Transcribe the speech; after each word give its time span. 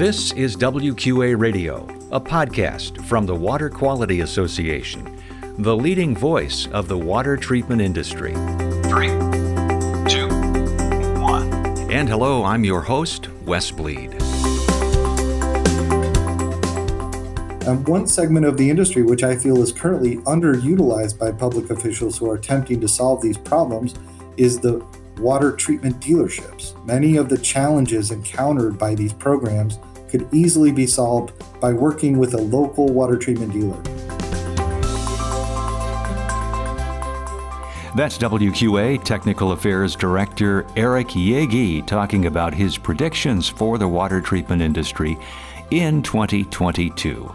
This 0.00 0.32
is 0.32 0.56
WQA 0.56 1.38
Radio, 1.38 1.86
a 2.10 2.18
podcast 2.18 3.04
from 3.04 3.26
the 3.26 3.34
Water 3.34 3.68
Quality 3.68 4.20
Association, 4.20 5.20
the 5.58 5.76
leading 5.76 6.16
voice 6.16 6.66
of 6.68 6.88
the 6.88 6.96
water 6.96 7.36
treatment 7.36 7.82
industry. 7.82 8.32
Three, 8.84 9.08
two, 10.08 10.26
one. 11.20 11.52
And 11.92 12.08
hello, 12.08 12.44
I'm 12.44 12.64
your 12.64 12.80
host, 12.80 13.28
Wes 13.44 13.70
Bleed. 13.70 14.14
Um, 17.68 17.84
one 17.84 18.06
segment 18.06 18.46
of 18.46 18.56
the 18.56 18.70
industry 18.70 19.02
which 19.02 19.22
I 19.22 19.36
feel 19.36 19.60
is 19.62 19.70
currently 19.70 20.16
underutilized 20.20 21.18
by 21.18 21.30
public 21.30 21.68
officials 21.68 22.16
who 22.16 22.30
are 22.30 22.36
attempting 22.36 22.80
to 22.80 22.88
solve 22.88 23.20
these 23.20 23.36
problems 23.36 23.96
is 24.38 24.60
the 24.60 24.82
water 25.18 25.52
treatment 25.52 26.00
dealerships. 26.00 26.82
Many 26.86 27.18
of 27.18 27.28
the 27.28 27.36
challenges 27.36 28.10
encountered 28.10 28.78
by 28.78 28.94
these 28.94 29.12
programs 29.12 29.78
could 30.10 30.28
easily 30.32 30.72
be 30.72 30.86
solved 30.86 31.32
by 31.60 31.72
working 31.72 32.18
with 32.18 32.34
a 32.34 32.38
local 32.38 32.86
water 32.88 33.16
treatment 33.16 33.52
dealer. 33.52 33.80
That's 37.96 38.18
WQA 38.18 39.02
Technical 39.02 39.52
Affairs 39.52 39.96
Director 39.96 40.64
Eric 40.76 41.08
Yeggy 41.08 41.84
talking 41.86 42.26
about 42.26 42.54
his 42.54 42.78
predictions 42.78 43.48
for 43.48 43.78
the 43.78 43.88
water 43.88 44.20
treatment 44.20 44.62
industry 44.62 45.18
in 45.72 46.00
2022. 46.02 47.34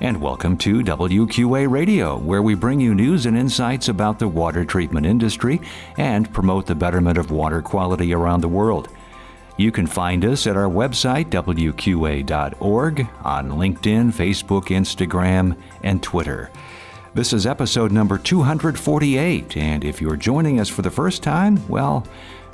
And 0.00 0.18
welcome 0.18 0.56
to 0.56 0.80
WQA 0.80 1.70
Radio, 1.70 2.16
where 2.16 2.40
we 2.40 2.54
bring 2.54 2.80
you 2.80 2.94
news 2.94 3.26
and 3.26 3.36
insights 3.36 3.88
about 3.88 4.18
the 4.18 4.26
water 4.26 4.64
treatment 4.64 5.04
industry 5.04 5.60
and 5.98 6.32
promote 6.32 6.64
the 6.64 6.74
betterment 6.74 7.18
of 7.18 7.30
water 7.30 7.60
quality 7.60 8.14
around 8.14 8.40
the 8.40 8.48
world. 8.48 8.88
You 9.60 9.70
can 9.70 9.86
find 9.86 10.24
us 10.24 10.46
at 10.46 10.56
our 10.56 10.70
website, 10.70 11.26
WQA.org, 11.26 13.08
on 13.22 13.50
LinkedIn, 13.50 14.10
Facebook, 14.10 14.68
Instagram, 14.68 15.54
and 15.82 16.02
Twitter. 16.02 16.50
This 17.12 17.34
is 17.34 17.46
episode 17.46 17.92
number 17.92 18.16
248, 18.16 19.58
and 19.58 19.84
if 19.84 20.00
you're 20.00 20.16
joining 20.16 20.60
us 20.60 20.70
for 20.70 20.80
the 20.80 20.90
first 20.90 21.22
time, 21.22 21.62
well, 21.68 22.06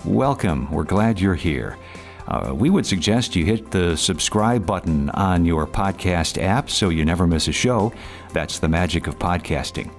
welcome. 0.04 0.68
We're 0.72 0.82
glad 0.82 1.20
you're 1.20 1.36
here. 1.36 1.78
Uh, 2.26 2.52
we 2.52 2.70
would 2.70 2.84
suggest 2.84 3.36
you 3.36 3.44
hit 3.44 3.70
the 3.70 3.96
subscribe 3.96 4.66
button 4.66 5.08
on 5.10 5.44
your 5.44 5.64
podcast 5.64 6.42
app 6.42 6.68
so 6.68 6.88
you 6.88 7.04
never 7.04 7.24
miss 7.24 7.46
a 7.46 7.52
show. 7.52 7.92
That's 8.32 8.58
the 8.58 8.68
magic 8.68 9.06
of 9.06 9.16
podcasting. 9.16 9.92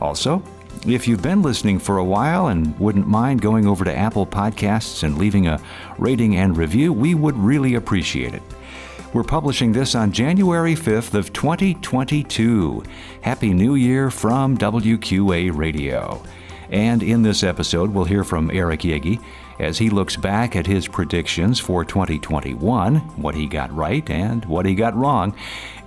Also, 0.00 0.40
if 0.86 1.08
you've 1.08 1.22
been 1.22 1.42
listening 1.42 1.78
for 1.78 1.98
a 1.98 2.04
while 2.04 2.48
and 2.48 2.78
wouldn't 2.78 3.06
mind 3.06 3.40
going 3.40 3.66
over 3.66 3.84
to 3.84 3.96
Apple 3.96 4.26
Podcasts 4.26 5.02
and 5.02 5.18
leaving 5.18 5.46
a 5.46 5.60
rating 5.98 6.36
and 6.36 6.56
review, 6.56 6.92
we 6.92 7.14
would 7.14 7.36
really 7.36 7.74
appreciate 7.74 8.34
it. 8.34 8.42
We're 9.12 9.22
publishing 9.22 9.72
this 9.72 9.94
on 9.94 10.12
January 10.12 10.74
5th 10.74 11.14
of 11.14 11.32
2022. 11.32 12.82
Happy 13.22 13.54
New 13.54 13.76
Year 13.76 14.10
from 14.10 14.58
WQA 14.58 15.56
Radio. 15.56 16.22
And 16.70 17.02
in 17.02 17.22
this 17.22 17.42
episode, 17.42 17.90
we'll 17.90 18.04
hear 18.04 18.24
from 18.24 18.50
Eric 18.50 18.80
Yeggy 18.80 19.22
as 19.58 19.78
he 19.78 19.90
looks 19.90 20.16
back 20.16 20.56
at 20.56 20.66
his 20.66 20.88
predictions 20.88 21.60
for 21.60 21.84
2021, 21.84 22.96
what 23.16 23.34
he 23.34 23.46
got 23.46 23.72
right 23.74 24.08
and 24.10 24.44
what 24.46 24.66
he 24.66 24.74
got 24.74 24.96
wrong, 24.96 25.34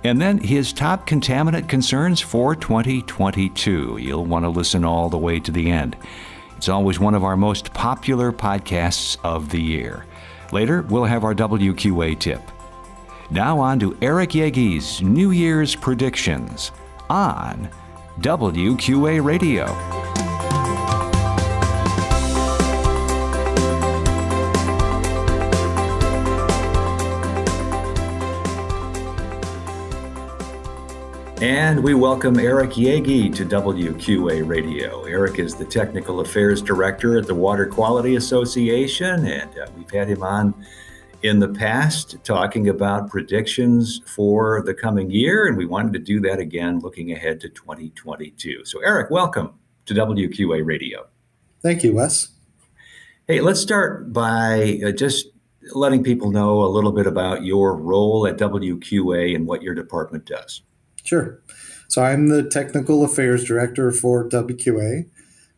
and 0.04 0.20
then 0.20 0.38
his 0.38 0.72
top 0.72 1.06
contaminant 1.06 1.68
concerns 1.68 2.20
for 2.20 2.54
2022. 2.54 3.98
You'll 3.98 4.24
want 4.24 4.44
to 4.44 4.48
listen 4.48 4.84
all 4.84 5.08
the 5.08 5.18
way 5.18 5.40
to 5.40 5.50
the 5.50 5.70
end. 5.70 5.96
It's 6.56 6.68
always 6.68 6.98
one 6.98 7.14
of 7.14 7.24
our 7.24 7.36
most 7.36 7.72
popular 7.72 8.32
podcasts 8.32 9.16
of 9.22 9.50
the 9.50 9.60
year. 9.60 10.04
Later, 10.52 10.82
we'll 10.82 11.04
have 11.04 11.24
our 11.24 11.34
WQA 11.34 12.18
tip. 12.18 12.42
Now, 13.30 13.58
on 13.60 13.78
to 13.80 13.96
Eric 14.00 14.30
Yeggy's 14.30 15.02
New 15.02 15.30
Year's 15.30 15.76
predictions 15.76 16.72
on 17.10 17.68
WQA 18.20 19.22
Radio. 19.22 19.97
And 31.40 31.84
we 31.84 31.94
welcome 31.94 32.40
Eric 32.40 32.70
Yeggy 32.70 33.32
to 33.36 33.44
WQA 33.44 34.48
Radio. 34.48 35.04
Eric 35.04 35.38
is 35.38 35.54
the 35.54 35.64
Technical 35.64 36.18
Affairs 36.18 36.60
Director 36.60 37.16
at 37.16 37.28
the 37.28 37.34
Water 37.34 37.64
Quality 37.64 38.16
Association, 38.16 39.24
and 39.24 39.56
uh, 39.56 39.68
we've 39.76 39.88
had 39.88 40.08
him 40.08 40.24
on 40.24 40.52
in 41.22 41.38
the 41.38 41.46
past 41.46 42.16
talking 42.24 42.70
about 42.70 43.08
predictions 43.08 44.00
for 44.04 44.64
the 44.66 44.74
coming 44.74 45.12
year, 45.12 45.46
and 45.46 45.56
we 45.56 45.64
wanted 45.64 45.92
to 45.92 46.00
do 46.00 46.18
that 46.22 46.40
again 46.40 46.80
looking 46.80 47.12
ahead 47.12 47.40
to 47.42 47.48
2022. 47.50 48.64
So, 48.64 48.80
Eric, 48.80 49.08
welcome 49.08 49.54
to 49.86 49.94
WQA 49.94 50.66
Radio. 50.66 51.06
Thank 51.62 51.84
you, 51.84 51.94
Wes. 51.94 52.32
Hey, 53.28 53.40
let's 53.40 53.60
start 53.60 54.12
by 54.12 54.80
uh, 54.84 54.90
just 54.90 55.28
letting 55.72 56.02
people 56.02 56.32
know 56.32 56.64
a 56.64 56.66
little 56.66 56.90
bit 56.90 57.06
about 57.06 57.44
your 57.44 57.76
role 57.76 58.26
at 58.26 58.38
WQA 58.38 59.36
and 59.36 59.46
what 59.46 59.62
your 59.62 59.76
department 59.76 60.24
does. 60.24 60.62
Sure. 61.08 61.40
So 61.88 62.02
I'm 62.02 62.28
the 62.28 62.42
Technical 62.42 63.02
Affairs 63.02 63.42
Director 63.42 63.92
for 63.92 64.28
WQA. 64.28 65.08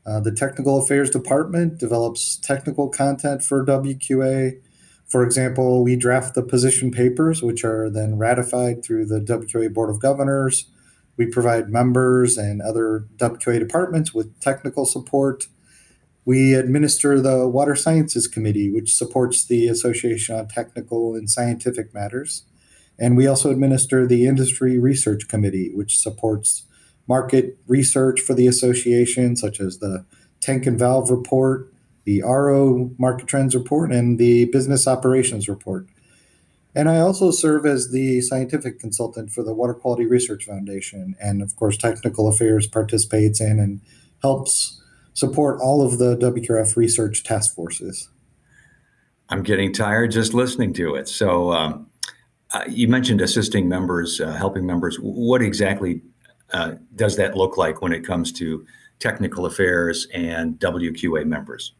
Uh, 0.07 0.21
the 0.21 0.31
Technical 0.31 0.79
Affairs 0.79 1.11
Department 1.11 1.77
develops 1.77 2.37
technical 2.37 2.89
content 2.89 3.43
for 3.43 3.67
WQA. 3.67 4.61
For 5.09 5.25
example, 5.25 5.83
we 5.83 5.97
draft 5.97 6.37
the 6.37 6.45
position 6.45 6.93
papers, 6.93 7.43
which 7.43 7.65
are 7.65 7.91
then 7.91 8.17
ratified 8.17 8.85
through 8.85 9.07
the 9.07 9.19
WQA 9.19 9.75
Board 9.75 9.91
of 9.91 9.99
Governors. 9.99 10.67
We 11.17 11.27
provide 11.27 11.69
members 11.69 12.39
and 12.39 12.63
other 12.63 13.07
WQA 13.17 13.59
departments 13.59 14.15
with 14.15 14.39
technical 14.39 14.87
support. 14.87 15.49
We 16.25 16.55
administer 16.55 17.21
the 17.21 17.49
Water 17.49 17.75
Sciences 17.75 18.29
Committee, 18.29 18.71
which 18.71 18.95
supports 18.95 19.45
the 19.45 19.67
Association 19.67 20.37
on 20.37 20.47
Technical 20.47 21.17
and 21.17 21.29
Scientific 21.29 21.93
Matters. 21.93 22.45
And 23.01 23.17
we 23.17 23.27
also 23.27 23.51
administer 23.51 24.07
the 24.07 24.27
Industry 24.27 24.79
Research 24.79 25.27
Committee, 25.27 25.71
which 25.75 25.99
supports 25.99 26.65
market 27.09 27.59
research 27.67 28.21
for 28.21 28.35
the 28.35 28.47
association, 28.47 29.35
such 29.35 29.59
as 29.59 29.79
the 29.79 30.05
Tank 30.41 30.67
and 30.67 30.79
Valve 30.79 31.11
Report, 31.11 31.73
the 32.05 32.23
RO 32.23 32.91
Market 32.99 33.27
Trends 33.27 33.55
Report, 33.55 33.91
and 33.91 34.19
the 34.19 34.45
Business 34.47 34.87
Operations 34.87 35.49
Report. 35.49 35.87
And 36.75 36.89
I 36.89 37.01
also 37.01 37.31
serve 37.31 37.67
as 37.67 37.91
the 37.91 38.21
scientific 38.21 38.79
consultant 38.79 39.33
for 39.33 39.43
the 39.43 39.53
Water 39.53 39.75
Quality 39.75 40.07
Research 40.07 40.45
Foundation. 40.45 41.17
And 41.21 41.43
of 41.43 41.57
course, 41.57 41.77
Technical 41.77 42.29
Affairs 42.29 42.67
participates 42.67 43.41
in 43.41 43.59
and 43.59 43.81
helps 44.23 44.81
support 45.15 45.61
all 45.61 45.85
of 45.85 45.99
the 45.99 46.17
WQF 46.17 46.77
research 46.77 47.25
task 47.25 47.55
forces. 47.55 48.09
I'm 49.29 49.43
getting 49.43 49.73
tired 49.73 50.13
just 50.13 50.33
listening 50.33 50.73
to 50.75 50.95
it. 50.95 51.09
So, 51.09 51.53
um, 51.53 51.90
uh, 52.53 52.65
you 52.69 52.89
mentioned 52.89 53.21
assisting 53.21 53.69
members, 53.69 54.21
uh, 54.21 54.33
helping 54.33 54.67
members. 54.67 54.97
What 54.97 55.43
exactly 55.43 56.03
uh, 56.53 56.73
does 56.95 57.17
that 57.17 57.37
look 57.37 57.57
like 57.57 57.81
when 57.81 57.93
it 57.93 58.05
comes 58.05 58.33
to 58.33 58.67
technical 58.99 59.47
affairs 59.47 60.07
and 60.13 60.59
WQA 60.59 61.27
members? 61.27 61.75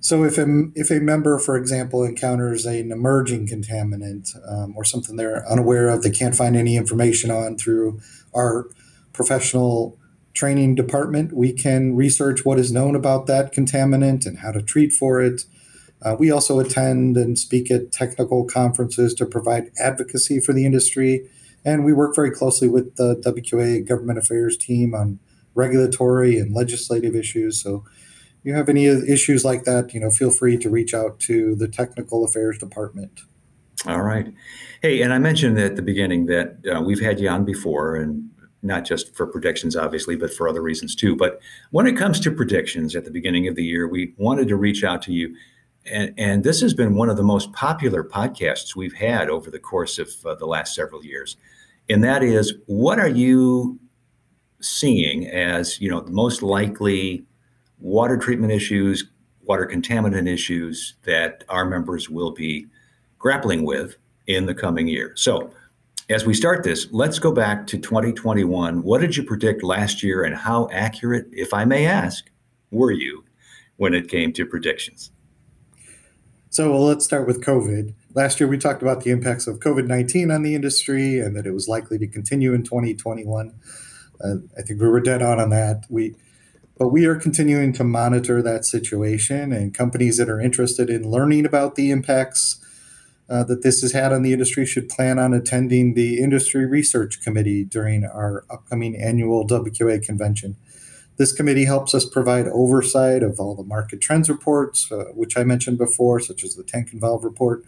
So, 0.00 0.24
if 0.24 0.36
a, 0.36 0.46
if 0.74 0.90
a 0.90 1.00
member, 1.00 1.38
for 1.38 1.56
example, 1.56 2.04
encounters 2.04 2.66
an 2.66 2.92
emerging 2.92 3.48
contaminant 3.48 4.36
um, 4.46 4.74
or 4.76 4.84
something 4.84 5.16
they're 5.16 5.50
unaware 5.50 5.88
of, 5.88 6.02
they 6.02 6.10
can't 6.10 6.34
find 6.34 6.54
any 6.54 6.76
information 6.76 7.30
on 7.30 7.56
through 7.56 8.00
our 8.34 8.68
professional 9.12 9.98
training 10.38 10.76
department, 10.76 11.32
we 11.32 11.52
can 11.52 11.96
research 11.96 12.44
what 12.44 12.60
is 12.60 12.70
known 12.70 12.94
about 12.94 13.26
that 13.26 13.52
contaminant 13.52 14.24
and 14.24 14.38
how 14.38 14.52
to 14.52 14.62
treat 14.62 14.92
for 14.92 15.20
it. 15.20 15.42
Uh, 16.02 16.14
we 16.18 16.30
also 16.30 16.58
attend 16.58 17.16
and 17.16 17.38
speak 17.38 17.70
at 17.70 17.92
technical 17.92 18.44
conferences 18.44 19.14
to 19.14 19.26
provide 19.26 19.70
advocacy 19.80 20.40
for 20.40 20.52
the 20.52 20.64
industry. 20.64 21.28
And 21.64 21.84
we 21.84 21.92
work 21.92 22.14
very 22.14 22.30
closely 22.30 22.68
with 22.68 22.96
the 22.96 23.16
WQA 23.16 23.86
government 23.86 24.18
affairs 24.18 24.56
team 24.56 24.94
on 24.94 25.18
regulatory 25.54 26.38
and 26.38 26.54
legislative 26.54 27.16
issues. 27.16 27.60
So 27.60 27.84
if 28.38 28.44
you 28.44 28.54
have 28.54 28.68
any 28.68 28.86
issues 28.86 29.44
like 29.44 29.64
that, 29.64 29.92
you 29.92 30.00
know, 30.00 30.10
feel 30.10 30.30
free 30.30 30.56
to 30.58 30.70
reach 30.70 30.94
out 30.94 31.18
to 31.20 31.56
the 31.56 31.66
technical 31.66 32.24
affairs 32.24 32.58
department. 32.58 33.22
All 33.86 34.02
right. 34.02 34.32
Hey, 34.82 35.02
and 35.02 35.12
I 35.12 35.18
mentioned 35.18 35.58
at 35.58 35.76
the 35.76 35.82
beginning 35.82 36.26
that 36.26 36.58
uh, 36.72 36.80
we've 36.80 37.00
had 37.00 37.20
you 37.20 37.28
on 37.28 37.44
before, 37.44 37.96
and 37.96 38.28
not 38.62 38.84
just 38.84 39.14
for 39.16 39.26
predictions, 39.26 39.76
obviously, 39.76 40.16
but 40.16 40.32
for 40.32 40.48
other 40.48 40.62
reasons 40.62 40.94
too. 40.94 41.16
But 41.16 41.40
when 41.70 41.86
it 41.86 41.96
comes 41.96 42.18
to 42.20 42.30
predictions 42.30 42.96
at 42.96 43.04
the 43.04 43.10
beginning 43.10 43.46
of 43.46 43.54
the 43.54 43.64
year, 43.64 43.88
we 43.88 44.14
wanted 44.16 44.48
to 44.48 44.56
reach 44.56 44.82
out 44.82 45.02
to 45.02 45.12
you 45.12 45.34
and, 45.86 46.12
and, 46.18 46.44
this 46.44 46.60
has 46.60 46.74
been 46.74 46.96
one 46.96 47.08
of 47.08 47.16
the 47.16 47.22
most 47.22 47.52
popular 47.52 48.04
podcasts 48.04 48.76
we've 48.76 48.94
had 48.94 49.30
over 49.30 49.50
the 49.50 49.58
course 49.58 49.98
of 49.98 50.10
uh, 50.26 50.34
the 50.34 50.46
last 50.46 50.74
several 50.74 51.02
years. 51.04 51.36
And 51.88 52.04
that 52.04 52.22
is, 52.22 52.54
what 52.66 52.98
are 52.98 53.08
you 53.08 53.78
seeing 54.60 55.26
as 55.28 55.80
you 55.80 55.90
know 55.90 56.00
the 56.00 56.10
most 56.10 56.42
likely 56.42 57.24
water 57.78 58.16
treatment 58.16 58.52
issues, 58.52 59.10
water 59.42 59.66
contaminant 59.66 60.28
issues 60.28 60.94
that 61.04 61.44
our 61.48 61.64
members 61.64 62.10
will 62.10 62.32
be 62.32 62.66
grappling 63.18 63.64
with 63.64 63.96
in 64.26 64.46
the 64.46 64.54
coming 64.54 64.88
year. 64.88 65.12
So, 65.16 65.52
as 66.10 66.24
we 66.24 66.32
start 66.32 66.64
this, 66.64 66.88
let's 66.90 67.18
go 67.18 67.30
back 67.30 67.66
to 67.66 67.78
2021. 67.78 68.82
What 68.82 69.00
did 69.00 69.16
you 69.16 69.22
predict 69.22 69.62
last 69.62 70.02
year, 70.02 70.24
and 70.24 70.34
how 70.34 70.68
accurate, 70.72 71.26
if 71.32 71.52
I 71.52 71.64
may 71.64 71.86
ask, 71.86 72.30
were 72.70 72.92
you 72.92 73.24
when 73.76 73.94
it 73.94 74.08
came 74.08 74.32
to 74.32 74.46
predictions? 74.46 75.12
So 76.50 76.70
well, 76.70 76.84
let's 76.84 77.04
start 77.04 77.26
with 77.26 77.44
COVID. 77.44 77.92
Last 78.14 78.40
year, 78.40 78.48
we 78.48 78.56
talked 78.56 78.80
about 78.80 79.04
the 79.04 79.10
impacts 79.10 79.46
of 79.46 79.60
COVID 79.60 79.86
19 79.86 80.30
on 80.30 80.42
the 80.42 80.54
industry 80.54 81.18
and 81.20 81.36
that 81.36 81.46
it 81.46 81.52
was 81.52 81.68
likely 81.68 81.98
to 81.98 82.06
continue 82.06 82.54
in 82.54 82.62
2021. 82.62 83.54
Uh, 84.22 84.34
I 84.56 84.62
think 84.62 84.80
we 84.80 84.88
were 84.88 85.00
dead 85.00 85.20
on 85.20 85.38
on 85.38 85.50
that. 85.50 85.84
We, 85.90 86.14
but 86.78 86.88
we 86.88 87.04
are 87.04 87.16
continuing 87.16 87.74
to 87.74 87.84
monitor 87.84 88.40
that 88.40 88.64
situation, 88.64 89.52
and 89.52 89.74
companies 89.74 90.16
that 90.16 90.30
are 90.30 90.40
interested 90.40 90.88
in 90.88 91.10
learning 91.10 91.44
about 91.44 91.74
the 91.74 91.90
impacts 91.90 92.64
uh, 93.28 93.44
that 93.44 93.62
this 93.62 93.82
has 93.82 93.92
had 93.92 94.12
on 94.12 94.22
the 94.22 94.32
industry 94.32 94.64
should 94.64 94.88
plan 94.88 95.18
on 95.18 95.34
attending 95.34 95.92
the 95.92 96.18
Industry 96.18 96.64
Research 96.64 97.20
Committee 97.20 97.64
during 97.64 98.04
our 98.04 98.44
upcoming 98.48 98.96
annual 98.96 99.46
WQA 99.46 100.02
convention. 100.02 100.56
This 101.18 101.32
committee 101.32 101.64
helps 101.64 101.94
us 101.94 102.04
provide 102.04 102.46
oversight 102.46 103.24
of 103.24 103.40
all 103.40 103.56
the 103.56 103.64
market 103.64 104.00
trends 104.00 104.30
reports, 104.30 104.90
uh, 104.90 105.06
which 105.14 105.36
I 105.36 105.42
mentioned 105.42 105.76
before, 105.76 106.20
such 106.20 106.44
as 106.44 106.54
the 106.54 106.62
tank 106.62 106.92
and 106.92 107.00
valve 107.00 107.24
report, 107.24 107.64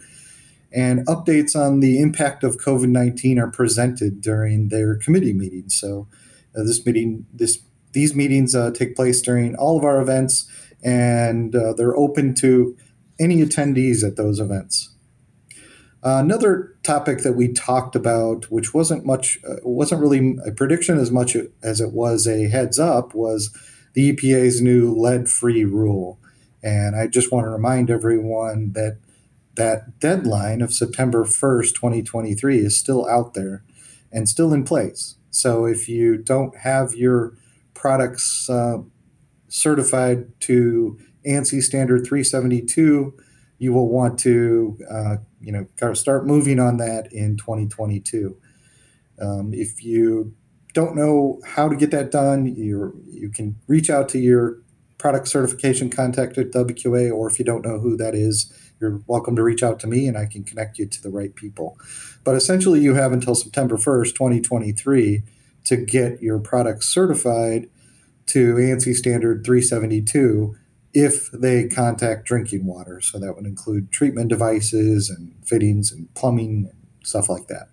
and 0.71 1.05
updates 1.05 1.53
on 1.53 1.81
the 1.81 1.99
impact 1.99 2.45
of 2.45 2.57
COVID 2.57 2.87
19 2.87 3.37
are 3.37 3.51
presented 3.51 4.21
during 4.21 4.69
their 4.69 4.95
committee 4.95 5.33
meetings. 5.33 5.75
So, 5.75 6.07
uh, 6.55 6.63
this 6.63 6.85
meeting, 6.85 7.25
this 7.33 7.59
these 7.91 8.15
meetings 8.15 8.55
uh, 8.55 8.71
take 8.71 8.95
place 8.95 9.21
during 9.21 9.53
all 9.55 9.77
of 9.77 9.83
our 9.83 10.01
events, 10.01 10.49
and 10.81 11.53
uh, 11.53 11.73
they're 11.73 11.97
open 11.97 12.33
to 12.35 12.77
any 13.19 13.43
attendees 13.43 14.01
at 14.07 14.15
those 14.15 14.39
events. 14.39 14.90
Uh, 16.03 16.17
another 16.17 16.75
topic 16.83 17.19
that 17.19 17.33
we 17.33 17.47
talked 17.47 17.95
about, 17.95 18.49
which 18.51 18.73
wasn't 18.73 19.05
much, 19.05 19.37
uh, 19.47 19.57
wasn't 19.63 20.01
really 20.01 20.35
a 20.45 20.51
prediction 20.51 20.97
as 20.97 21.11
much 21.11 21.37
as 21.61 21.79
it 21.79 21.91
was 21.91 22.27
a 22.27 22.47
heads 22.47 22.79
up, 22.79 23.13
was 23.13 23.55
the 23.93 24.11
EPA's 24.11 24.61
new 24.61 24.93
lead-free 24.95 25.63
rule. 25.65 26.19
And 26.63 26.95
I 26.95 27.07
just 27.07 27.31
want 27.31 27.45
to 27.45 27.49
remind 27.49 27.89
everyone 27.89 28.71
that 28.73 28.97
that 29.55 29.99
deadline 29.99 30.61
of 30.61 30.73
September 30.73 31.23
1st, 31.23 31.75
2023 31.75 32.59
is 32.59 32.77
still 32.77 33.07
out 33.09 33.33
there 33.33 33.63
and 34.11 34.27
still 34.27 34.53
in 34.53 34.63
place. 34.63 35.15
So 35.29 35.65
if 35.65 35.89
you 35.89 36.17
don't 36.17 36.55
have 36.57 36.93
your 36.93 37.33
products 37.73 38.49
uh, 38.49 38.79
certified 39.49 40.39
to 40.41 40.97
ANSI 41.25 41.61
standard 41.61 42.05
372, 42.05 43.13
you 43.57 43.73
will 43.73 43.89
want 43.89 44.17
to 44.19 44.77
uh, 44.89 45.17
you 45.41 45.51
know 45.51 45.65
kind 45.77 45.91
of 45.91 45.97
start 45.97 46.25
moving 46.25 46.59
on 46.59 46.77
that 46.77 47.11
in 47.11 47.37
2022. 47.37 48.37
Um, 49.19 49.53
if 49.53 49.83
you 49.83 50.33
don't 50.73 50.95
know 50.95 51.41
how 51.45 51.67
to 51.67 51.75
get 51.75 51.91
that 51.91 52.11
done, 52.11 52.45
you 52.45 53.01
you 53.09 53.29
can 53.29 53.57
reach 53.67 53.89
out 53.89 54.09
to 54.09 54.19
your 54.19 54.57
product 54.97 55.27
certification 55.27 55.89
contact 55.89 56.37
at 56.37 56.51
WQA, 56.51 57.11
or 57.11 57.27
if 57.27 57.39
you 57.39 57.45
don't 57.45 57.65
know 57.65 57.79
who 57.79 57.97
that 57.97 58.13
is, 58.13 58.53
you're 58.79 59.01
welcome 59.07 59.35
to 59.35 59.43
reach 59.43 59.63
out 59.63 59.79
to 59.79 59.87
me 59.87 60.07
and 60.07 60.17
I 60.17 60.27
can 60.27 60.43
connect 60.43 60.77
you 60.77 60.85
to 60.85 61.01
the 61.01 61.09
right 61.09 61.33
people. 61.33 61.77
But 62.23 62.35
essentially, 62.35 62.79
you 62.79 62.93
have 62.93 63.11
until 63.11 63.35
September 63.35 63.77
1st, 63.77 64.13
2023 64.13 65.23
to 65.65 65.77
get 65.77 66.21
your 66.21 66.39
product 66.39 66.83
certified 66.83 67.67
to 68.27 68.55
ANSI 68.55 68.95
standard 68.95 69.43
372 69.43 70.55
if 70.93 71.31
they 71.31 71.67
contact 71.67 72.25
drinking 72.25 72.65
water. 72.65 73.01
So 73.01 73.19
that 73.19 73.33
would 73.35 73.45
include 73.45 73.91
treatment 73.91 74.29
devices 74.29 75.09
and 75.09 75.33
fittings 75.45 75.91
and 75.91 76.13
plumbing 76.15 76.69
and 76.71 77.07
stuff 77.07 77.29
like 77.29 77.47
that. 77.47 77.69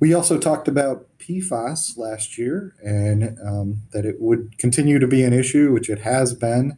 We 0.00 0.12
also 0.12 0.38
talked 0.38 0.68
about 0.68 1.06
PFAS 1.18 1.96
last 1.96 2.36
year 2.36 2.74
and 2.84 3.38
um, 3.46 3.82
that 3.92 4.04
it 4.04 4.16
would 4.20 4.58
continue 4.58 4.98
to 4.98 5.06
be 5.06 5.24
an 5.24 5.32
issue, 5.32 5.72
which 5.72 5.88
it 5.88 6.00
has 6.00 6.34
been. 6.34 6.76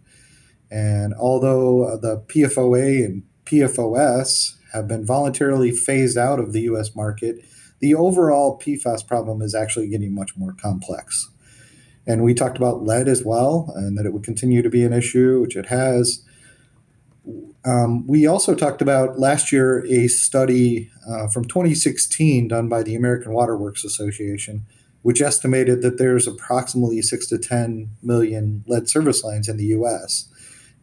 And 0.70 1.14
although 1.14 1.98
the 2.00 2.20
PFOA 2.28 3.04
and 3.04 3.24
PFOS 3.44 4.56
have 4.72 4.86
been 4.86 5.04
voluntarily 5.04 5.70
phased 5.70 6.18
out 6.18 6.38
of 6.38 6.52
the 6.52 6.62
US 6.62 6.94
market, 6.94 7.44
the 7.80 7.94
overall 7.94 8.58
PFAS 8.58 9.06
problem 9.06 9.42
is 9.42 9.54
actually 9.54 9.88
getting 9.88 10.14
much 10.14 10.36
more 10.36 10.52
complex. 10.52 11.28
And 12.06 12.22
we 12.22 12.34
talked 12.34 12.56
about 12.56 12.84
lead 12.84 13.08
as 13.08 13.24
well, 13.24 13.72
and 13.74 13.98
that 13.98 14.06
it 14.06 14.12
would 14.12 14.22
continue 14.22 14.62
to 14.62 14.70
be 14.70 14.84
an 14.84 14.92
issue, 14.92 15.40
which 15.40 15.56
it 15.56 15.66
has. 15.66 16.22
Um, 17.64 18.06
we 18.06 18.26
also 18.26 18.54
talked 18.54 18.80
about 18.80 19.18
last 19.18 19.50
year 19.50 19.84
a 19.86 20.06
study 20.06 20.90
uh, 21.08 21.26
from 21.26 21.46
2016 21.46 22.46
done 22.48 22.68
by 22.68 22.84
the 22.84 22.94
American 22.94 23.32
Water 23.32 23.56
Works 23.56 23.84
Association, 23.84 24.64
which 25.02 25.20
estimated 25.20 25.82
that 25.82 25.98
there's 25.98 26.28
approximately 26.28 27.02
six 27.02 27.26
to 27.26 27.38
10 27.38 27.90
million 28.02 28.62
lead 28.68 28.88
service 28.88 29.24
lines 29.24 29.48
in 29.48 29.56
the 29.56 29.66
US. 29.66 30.28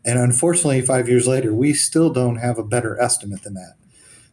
And 0.03 0.19
unfortunately, 0.19 0.81
five 0.81 1.07
years 1.07 1.27
later, 1.27 1.53
we 1.53 1.73
still 1.73 2.11
don't 2.11 2.35
have 2.35 2.57
a 2.57 2.63
better 2.63 2.99
estimate 2.99 3.43
than 3.43 3.53
that. 3.53 3.75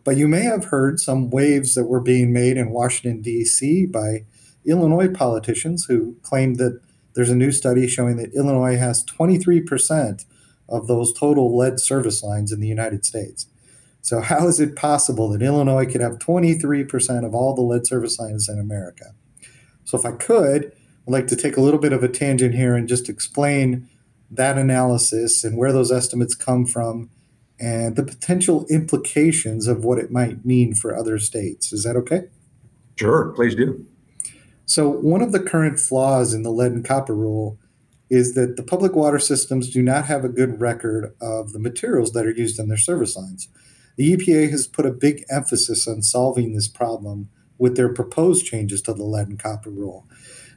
But 0.03 0.17
you 0.17 0.27
may 0.27 0.43
have 0.43 0.65
heard 0.65 0.99
some 0.99 1.31
waves 1.31 1.75
that 1.75 1.85
were 1.85 2.01
being 2.01 2.33
made 2.33 2.57
in 2.57 2.71
Washington, 2.71 3.21
D.C. 3.23 3.87
by 3.87 4.25
Illinois 4.65 5.09
politicians 5.09 5.87
who 5.87 6.17
claimed 6.23 6.57
that 6.57 6.81
there's 7.15 7.31
a 7.31 7.37
new 7.37 7.53
study 7.53 7.87
showing 7.87 8.17
that 8.17 8.35
Illinois 8.35 8.77
has 8.77 9.05
23% 9.05 10.25
of 10.69 10.87
those 10.87 11.13
total 11.13 11.57
lead 11.57 11.81
service 11.81 12.23
lines 12.23 12.53
in 12.53 12.61
the 12.61 12.69
United 12.69 13.05
States. 13.05 13.47
So, 14.03 14.21
how 14.21 14.47
is 14.47 14.61
it 14.61 14.77
possible 14.77 15.29
that 15.31 15.43
Illinois 15.43 15.87
could 15.87 16.01
have 16.01 16.19
23% 16.19 17.27
of 17.27 17.35
all 17.35 17.55
the 17.55 17.63
lead 17.63 17.87
service 17.87 18.19
lines 18.19 18.49
in 18.49 18.59
America? 18.59 19.15
So, 19.85 19.99
if 19.99 20.05
I 20.05 20.13
could, 20.13 20.73
I'd 21.07 21.13
like 21.13 21.27
to 21.29 21.37
take 21.37 21.57
a 21.57 21.61
little 21.61 21.81
bit 21.81 21.93
of 21.93 22.03
a 22.03 22.09
tangent 22.09 22.55
here 22.55 22.75
and 22.75 22.89
just 22.89 23.09
explain 23.09 23.89
that 24.31 24.57
analysis 24.57 25.45
and 25.45 25.57
where 25.57 25.73
those 25.73 25.91
estimates 25.91 26.35
come 26.35 26.65
from 26.65 27.11
and 27.59 27.97
the 27.97 28.03
potential 28.03 28.65
implications 28.71 29.67
of 29.67 29.85
what 29.85 29.99
it 29.99 30.11
might 30.11 30.47
mean 30.47 30.75
for 30.75 30.97
other 30.97 31.19
states. 31.19 31.73
Is 31.73 31.83
that 31.85 31.97
okay? 31.97 32.29
Sure, 32.97 33.33
please 33.35 33.55
do. 33.55 33.87
So, 34.71 34.89
one 34.89 35.21
of 35.21 35.33
the 35.33 35.41
current 35.41 35.81
flaws 35.81 36.33
in 36.33 36.45
the 36.45 36.53
lead 36.53 36.71
and 36.71 36.85
copper 36.85 37.13
rule 37.13 37.59
is 38.09 38.35
that 38.35 38.55
the 38.57 38.63
public 38.63 38.95
water 38.95 39.19
systems 39.19 39.69
do 39.69 39.83
not 39.83 40.05
have 40.05 40.25
a 40.25 40.29
good 40.29 40.61
record 40.61 41.13
of 41.21 41.53
the 41.53 41.59
materials 41.59 42.13
that 42.13 42.25
are 42.25 42.31
used 42.31 42.57
in 42.61 42.69
their 42.69 42.79
service 42.79 43.17
lines. 43.17 43.49
The 43.97 44.17
EPA 44.17 44.49
has 44.53 44.69
put 44.69 44.87
a 44.87 44.93
big 44.93 45.25
emphasis 45.29 45.89
on 45.89 46.03
solving 46.03 46.53
this 46.53 46.69
problem 46.69 47.31
with 47.59 47.77
their 47.77 47.93
proposed 47.93 48.47
changes 48.47 48.81
to 48.83 48.95
the 48.95 49.03
lead 49.03 49.27
and 49.27 49.41
copper 49.41 49.71
rule. 49.71 50.07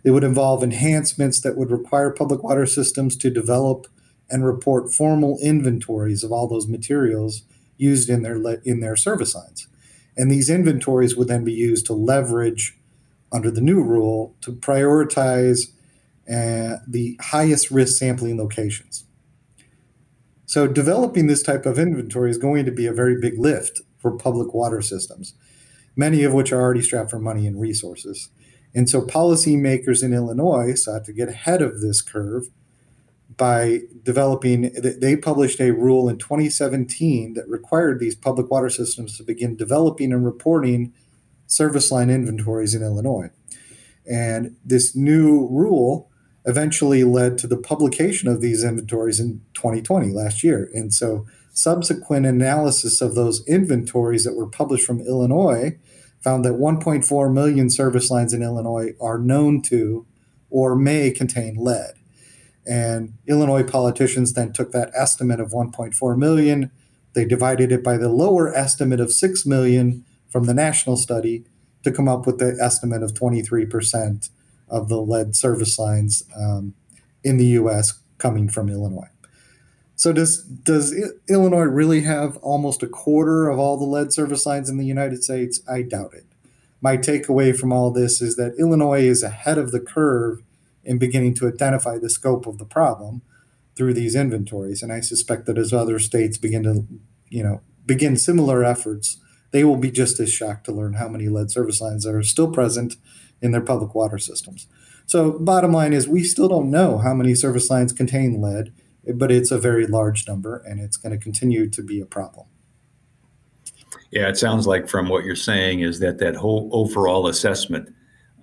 It 0.03 0.11
would 0.11 0.23
involve 0.23 0.61
enhancements 0.61 1.41
that 1.41 1.57
would 1.57 1.71
require 1.71 2.11
public 2.11 2.43
water 2.43 2.67
systems 2.67 3.17
to 3.17 3.31
develop 3.31 3.87
and 4.29 4.45
report 4.45 4.93
formal 4.93 5.39
inventories 5.41 6.23
of 6.23 6.31
all 6.31 6.47
those 6.47 6.67
materials 6.67 7.41
used 7.77 8.11
in 8.11 8.21
their 8.21 8.37
in 8.63 8.79
their 8.79 8.95
service 8.95 9.33
lines. 9.33 9.67
And 10.15 10.29
these 10.29 10.51
inventories 10.51 11.15
would 11.15 11.29
then 11.29 11.43
be 11.43 11.53
used 11.53 11.87
to 11.87 11.93
leverage 11.93 12.77
under 13.33 13.51
the 13.51 13.61
new 13.61 13.81
rule 13.81 14.35
to 14.41 14.53
prioritize 14.53 15.71
uh, 16.29 16.77
the 16.87 17.17
highest 17.19 17.71
risk 17.71 17.97
sampling 17.97 18.37
locations. 18.37 19.05
So, 20.45 20.67
developing 20.67 21.27
this 21.27 21.41
type 21.41 21.65
of 21.65 21.79
inventory 21.79 22.29
is 22.29 22.37
going 22.37 22.65
to 22.65 22.71
be 22.71 22.85
a 22.85 22.93
very 22.93 23.19
big 23.19 23.39
lift 23.39 23.81
for 23.97 24.11
public 24.11 24.53
water 24.53 24.81
systems, 24.81 25.33
many 25.95 26.23
of 26.23 26.33
which 26.33 26.53
are 26.53 26.61
already 26.61 26.83
strapped 26.83 27.09
for 27.09 27.19
money 27.19 27.47
and 27.47 27.59
resources. 27.59 28.29
And 28.75 28.89
so, 28.89 29.01
policymakers 29.01 30.03
in 30.03 30.13
Illinois 30.13 30.75
sought 30.75 31.05
to 31.05 31.13
get 31.13 31.27
ahead 31.27 31.61
of 31.61 31.81
this 31.81 32.01
curve 32.01 32.49
by 33.35 33.79
developing, 34.03 34.71
they 34.73 35.15
published 35.15 35.59
a 35.59 35.71
rule 35.71 36.07
in 36.07 36.17
2017 36.17 37.33
that 37.33 37.49
required 37.49 37.99
these 37.99 38.15
public 38.15 38.51
water 38.51 38.69
systems 38.69 39.17
to 39.17 39.23
begin 39.23 39.55
developing 39.55 40.13
and 40.13 40.23
reporting 40.23 40.93
service 41.53 41.91
line 41.91 42.09
inventories 42.09 42.75
in 42.75 42.83
Illinois. 42.83 43.29
And 44.09 44.55
this 44.65 44.95
new 44.95 45.47
rule 45.49 46.09
eventually 46.45 47.03
led 47.03 47.37
to 47.37 47.47
the 47.47 47.57
publication 47.57 48.27
of 48.27 48.41
these 48.41 48.63
inventories 48.63 49.19
in 49.19 49.41
2020, 49.53 50.11
last 50.11 50.43
year. 50.43 50.69
And 50.73 50.93
so 50.93 51.25
subsequent 51.53 52.25
analysis 52.25 53.01
of 53.01 53.15
those 53.15 53.45
inventories 53.47 54.23
that 54.25 54.35
were 54.35 54.47
published 54.47 54.85
from 54.85 55.01
Illinois 55.01 55.77
found 56.21 56.43
that 56.43 56.53
1.4 56.53 57.33
million 57.33 57.69
service 57.69 58.09
lines 58.09 58.33
in 58.33 58.41
Illinois 58.41 58.91
are 58.99 59.19
known 59.19 59.61
to 59.61 60.05
or 60.49 60.75
may 60.75 61.11
contain 61.11 61.55
lead. 61.57 61.93
And 62.65 63.13
Illinois 63.27 63.63
politicians 63.63 64.33
then 64.33 64.53
took 64.53 64.71
that 64.71 64.91
estimate 64.95 65.39
of 65.39 65.51
1.4 65.51 66.17
million, 66.17 66.71
they 67.13 67.25
divided 67.25 67.71
it 67.71 67.83
by 67.83 67.97
the 67.97 68.09
lower 68.09 68.53
estimate 68.55 68.99
of 68.99 69.11
6 69.11 69.45
million 69.45 70.05
from 70.33 70.45
the 70.45 70.53
national 70.53 70.97
study 70.97 71.45
to 71.83 71.91
come 71.91 72.07
up 72.07 72.25
with 72.25 72.39
the 72.39 72.57
estimate 72.59 73.03
of 73.03 73.13
23% 73.13 74.31
of 74.67 74.89
the 74.89 74.97
lead 74.97 75.35
service 75.35 75.77
lines 75.77 76.23
um, 76.35 76.73
in 77.23 77.37
the 77.37 77.45
US 77.59 77.99
coming 78.17 78.49
from 78.49 78.67
Illinois. 78.67 79.11
So 79.95 80.11
does 80.11 80.41
does 80.41 80.91
Illinois 81.29 81.69
really 81.79 82.01
have 82.01 82.37
almost 82.37 82.81
a 82.81 82.87
quarter 82.87 83.47
of 83.47 83.59
all 83.59 83.77
the 83.77 83.85
lead 83.85 84.11
service 84.11 84.43
lines 84.47 84.71
in 84.71 84.77
the 84.77 84.87
United 84.87 85.23
States? 85.23 85.61
I 85.69 85.83
doubt 85.83 86.15
it. 86.15 86.25
My 86.81 86.97
takeaway 86.97 87.55
from 87.55 87.71
all 87.71 87.91
this 87.91 88.19
is 88.19 88.35
that 88.37 88.55
Illinois 88.57 89.03
is 89.03 89.21
ahead 89.21 89.59
of 89.59 89.71
the 89.71 89.79
curve 89.79 90.41
in 90.83 90.97
beginning 90.97 91.35
to 91.35 91.47
identify 91.47 91.99
the 91.99 92.09
scope 92.09 92.47
of 92.47 92.57
the 92.57 92.65
problem 92.65 93.21
through 93.75 93.93
these 93.93 94.15
inventories, 94.15 94.81
and 94.81 94.91
I 94.91 94.99
suspect 94.99 95.45
that 95.45 95.59
as 95.59 95.71
other 95.71 95.99
states 95.99 96.39
begin 96.39 96.63
to, 96.63 96.87
you 97.29 97.43
know, 97.43 97.61
begin 97.85 98.17
similar 98.17 98.63
efforts, 98.63 99.19
they 99.53 99.63
will 99.63 99.77
be 99.77 99.91
just 99.91 100.19
as 100.19 100.33
shocked 100.33 100.65
to 100.65 100.71
learn 100.73 100.93
how 100.93 101.07
many 101.07 101.29
lead 101.29 101.51
service 101.51 101.79
lines 101.79 102.05
are 102.05 102.21
still 102.23 102.51
present 102.51 102.95
in 103.41 103.51
their 103.51 103.61
public 103.61 103.93
water 103.93 104.17
systems. 104.17 104.67
So, 105.05 105.33
bottom 105.33 105.71
line 105.71 105.93
is, 105.93 106.07
we 106.07 106.23
still 106.23 106.49
don't 106.49 106.71
know 106.71 106.97
how 106.97 107.13
many 107.13 107.35
service 107.35 107.69
lines 107.69 107.93
contain 107.93 108.41
lead, 108.41 108.73
but 109.13 109.31
it's 109.31 109.51
a 109.51 109.59
very 109.59 109.85
large 109.85 110.27
number 110.27 110.57
and 110.67 110.79
it's 110.79 110.97
going 110.97 111.17
to 111.17 111.23
continue 111.23 111.69
to 111.69 111.83
be 111.83 112.01
a 112.01 112.05
problem. 112.05 112.47
Yeah, 114.11 114.27
it 114.27 114.37
sounds 114.37 114.65
like 114.65 114.87
from 114.87 115.07
what 115.07 115.23
you're 115.23 115.35
saying 115.35 115.81
is 115.81 115.99
that 115.99 116.17
that 116.17 116.35
whole 116.35 116.69
overall 116.71 117.27
assessment 117.27 117.93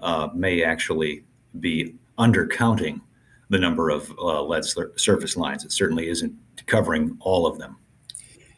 uh, 0.00 0.28
may 0.34 0.62
actually 0.62 1.24
be 1.58 1.94
undercounting 2.18 3.00
the 3.48 3.58
number 3.58 3.90
of 3.90 4.12
uh, 4.18 4.42
lead 4.42 4.64
service 4.96 5.36
lines. 5.36 5.64
It 5.64 5.72
certainly 5.72 6.08
isn't 6.08 6.32
covering 6.66 7.16
all 7.20 7.46
of 7.46 7.58
them. 7.58 7.76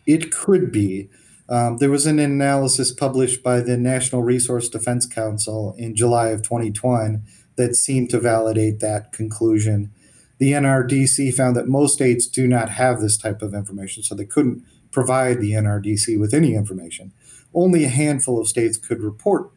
It 0.06 0.32
could 0.32 0.70
be. 0.70 1.08
Um, 1.52 1.76
there 1.76 1.90
was 1.90 2.06
an 2.06 2.18
analysis 2.18 2.92
published 2.92 3.42
by 3.42 3.60
the 3.60 3.76
National 3.76 4.22
Resource 4.22 4.70
Defense 4.70 5.04
Council 5.04 5.74
in 5.76 5.94
July 5.94 6.28
of 6.28 6.40
2020 6.40 7.18
that 7.56 7.76
seemed 7.76 8.08
to 8.08 8.18
validate 8.18 8.80
that 8.80 9.12
conclusion. 9.12 9.92
The 10.38 10.52
NRDC 10.52 11.34
found 11.34 11.54
that 11.56 11.68
most 11.68 11.92
states 11.92 12.26
do 12.26 12.48
not 12.48 12.70
have 12.70 13.02
this 13.02 13.18
type 13.18 13.42
of 13.42 13.52
information, 13.52 14.02
so 14.02 14.14
they 14.14 14.24
couldn't 14.24 14.64
provide 14.92 15.40
the 15.40 15.52
NRDC 15.52 16.18
with 16.18 16.32
any 16.32 16.54
information. 16.54 17.12
Only 17.52 17.84
a 17.84 17.90
handful 17.90 18.40
of 18.40 18.48
states 18.48 18.78
could 18.78 19.02
report 19.02 19.50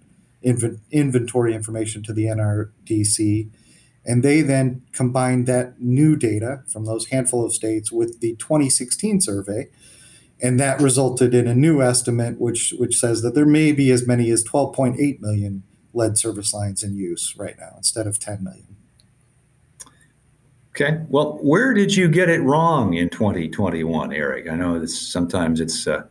inv- 0.46 0.82
inventory 0.92 1.56
information 1.56 2.04
to 2.04 2.12
the 2.12 2.26
NRDC, 2.26 3.50
and 4.04 4.22
they 4.22 4.42
then 4.42 4.82
combined 4.92 5.48
that 5.48 5.80
new 5.80 6.18
data 6.18 6.64
from 6.68 6.84
those 6.84 7.08
handful 7.08 7.46
of 7.46 7.54
states 7.54 7.90
with 7.90 8.20
the 8.20 8.36
2016 8.36 9.22
survey 9.22 9.70
and 10.42 10.60
that 10.60 10.82
resulted 10.82 11.34
in 11.34 11.48
a 11.48 11.56
new 11.56 11.82
estimate 11.82 12.40
which 12.40 12.74
which 12.78 12.98
says 12.98 13.22
that 13.22 13.36
there 13.36 13.46
may 13.46 13.72
be 13.72 13.92
as 13.92 14.06
many 14.06 14.30
as 14.30 14.44
12.8 14.44 15.22
million 15.22 15.64
lead 15.94 16.18
service 16.18 16.54
lines 16.54 16.84
in 16.84 16.96
use 16.96 17.34
right 17.38 17.56
now 17.58 17.74
instead 17.78 18.06
of 18.06 18.20
10 18.20 18.44
million. 18.44 18.76
Okay. 20.72 21.00
Well, 21.08 21.40
where 21.42 21.74
did 21.74 21.96
you 21.96 22.10
get 22.10 22.30
it 22.30 22.42
wrong 22.42 22.96
in 22.96 23.10
2021, 23.10 24.12
Eric? 24.12 24.50
I 24.50 24.56
know 24.56 24.78
this, 24.78 25.00
sometimes 25.00 25.62
it's 25.62 25.88
uh, 25.88 26.04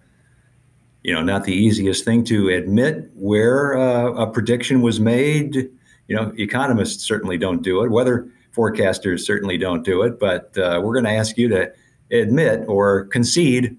you 1.03 1.13
know 1.13 1.23
not 1.23 1.45
the 1.45 1.53
easiest 1.53 2.03
thing 2.03 2.25
to 2.25 2.49
admit 2.49 3.11
where 3.15 3.77
uh, 3.77 4.13
a 4.13 4.27
prediction 4.27 4.81
was 4.81 5.01
made. 5.01 5.71
You 6.09 6.17
know, 6.17 6.33
economists 6.39 7.05
certainly 7.05 7.37
don't 7.37 7.63
do 7.63 7.83
it. 7.85 7.91
Weather 7.91 8.27
forecasters 8.57 9.21
certainly 9.21 9.59
don't 9.59 9.85
do 9.85 10.03
it. 10.03 10.19
But 10.19 10.57
uh, 10.57 10.81
we're 10.83 10.95
going 10.95 11.05
to 11.05 11.11
ask 11.11 11.37
you 11.37 11.49
to 11.49 11.71
admit 12.11 12.65
or 12.67 13.05
concede 13.05 13.77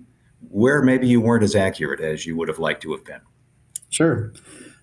where 0.56 0.82
maybe 0.82 1.06
you 1.06 1.20
weren't 1.20 1.44
as 1.44 1.54
accurate 1.54 2.00
as 2.00 2.26
you 2.26 2.34
would 2.34 2.48
have 2.48 2.60
liked 2.60 2.82
to 2.82 2.94
have 2.94 3.04
been. 3.04 3.20
Sure. 3.90 4.32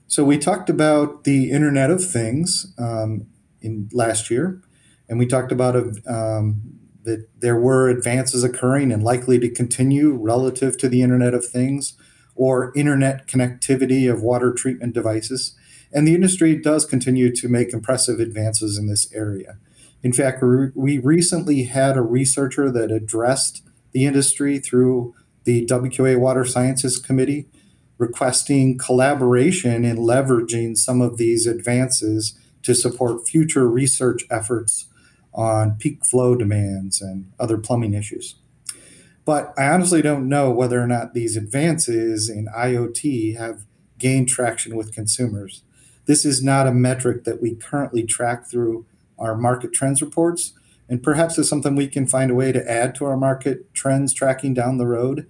So 0.07 0.23
we 0.23 0.37
talked 0.37 0.69
about 0.69 1.25
the 1.25 1.50
Internet 1.50 1.91
of 1.91 2.05
Things 2.05 2.75
um, 2.79 3.26
in 3.62 3.88
last 3.91 4.31
year, 4.31 4.61
and 5.09 5.19
we 5.19 5.26
talked 5.26 5.50
about 5.50 5.75
um, 6.07 6.61
that 7.05 7.26
there 7.38 7.59
were 7.59 7.88
advances 7.88 8.45
occurring 8.45 8.93
and 8.93 9.02
likely 9.02 9.38
to 9.38 9.49
continue 9.49 10.12
relative 10.12 10.76
to 10.76 10.91
the 10.91 11.00
Internet 11.00 11.33
of 11.33 11.47
Things 11.47 11.95
or 12.35 12.71
internet 12.76 13.26
connectivity 13.26 14.12
of 14.12 14.21
water 14.21 14.52
treatment 14.52 14.93
devices. 14.93 15.57
And 15.91 16.07
the 16.07 16.14
industry 16.14 16.55
does 16.55 16.85
continue 16.85 17.35
to 17.37 17.49
make 17.49 17.73
impressive 17.73 18.21
advances 18.21 18.76
in 18.76 18.88
this 18.88 19.11
area. 19.14 19.57
In 20.02 20.12
fact, 20.12 20.43
we 20.75 20.99
recently 20.99 21.62
had 21.62 21.97
a 21.97 22.02
researcher 22.02 22.71
that 22.71 22.91
addressed 22.91 23.62
the 23.93 24.05
industry 24.05 24.59
through 24.59 25.14
the 25.44 25.66
WQA 25.66 26.18
Water 26.18 26.44
Sciences 26.44 26.99
Committee, 26.99 27.49
requesting 27.99 28.78
collaboration 28.78 29.84
in 29.84 29.96
leveraging 29.96 30.76
some 30.76 31.00
of 31.00 31.18
these 31.18 31.46
advances 31.46 32.38
to 32.62 32.75
support 32.75 33.28
future 33.28 33.68
research 33.68 34.25
efforts 34.30 34.87
on 35.34 35.76
peak 35.76 36.04
flow 36.04 36.34
demands 36.34 37.00
and 37.00 37.30
other 37.38 37.58
plumbing 37.58 37.94
issues. 37.94 38.37
But 39.25 39.54
I 39.56 39.68
honestly 39.68 40.02
don't 40.02 40.28
know 40.28 40.50
whether 40.50 40.80
or 40.80 40.87
not 40.87 41.14
these 41.14 41.37
advances 41.37 42.28
in 42.28 42.46
IoT 42.46 43.37
have 43.37 43.64
gained 43.99 44.28
traction 44.28 44.76
with 44.76 44.94
consumers. 44.94 45.62
This 46.06 46.25
is 46.25 46.42
not 46.42 46.66
a 46.66 46.75
metric 46.75 47.25
that 47.25 47.40
we 47.40 47.54
currently 47.54 48.02
track 48.02 48.50
through 48.50 48.84
our 49.18 49.37
market 49.37 49.72
trends 49.72 50.02
reports, 50.02 50.52
and 50.92 51.02
perhaps 51.02 51.38
it's 51.38 51.49
something 51.49 51.75
we 51.75 51.88
can 51.88 52.06
find 52.06 52.30
a 52.30 52.34
way 52.34 52.52
to 52.52 52.70
add 52.70 52.94
to 52.96 53.06
our 53.06 53.16
market 53.16 53.72
trends 53.72 54.12
tracking 54.12 54.52
down 54.52 54.76
the 54.76 54.87
road. 54.87 55.26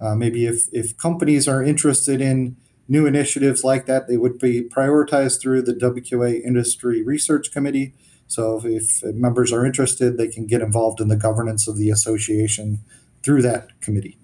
Uh, 0.00 0.14
maybe 0.14 0.46
if, 0.46 0.66
if 0.72 0.96
companies 0.96 1.46
are 1.46 1.62
interested 1.62 2.22
in 2.22 2.56
new 2.88 3.04
initiatives 3.04 3.62
like 3.62 3.84
that, 3.84 4.08
they 4.08 4.16
would 4.16 4.38
be 4.38 4.62
prioritized 4.62 5.42
through 5.42 5.60
the 5.60 5.74
WQA 5.74 6.42
Industry 6.42 7.02
Research 7.02 7.52
Committee. 7.52 7.92
So 8.28 8.62
if, 8.64 9.04
members 9.04 9.52
are 9.52 9.66
interested, 9.66 10.16
they 10.16 10.28
can 10.28 10.46
get 10.46 10.62
involved 10.62 11.02
in 11.02 11.08
the 11.08 11.16
governance 11.16 11.68
of 11.68 11.76
the 11.76 11.90
association 11.90 12.78
through 13.22 13.42
that 13.42 13.78
committee. 13.82 14.16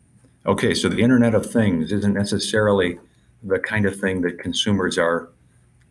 Okay, 0.46 0.72
so 0.72 0.88
the 0.88 1.02
Internet 1.02 1.34
of 1.34 1.44
Things 1.44 1.92
isn't 1.92 2.14
necessarily 2.14 2.98
the 3.42 3.58
kind 3.58 3.84
of 3.84 4.00
thing 4.00 4.22
that 4.22 4.38
consumers 4.38 4.96
are 4.96 5.28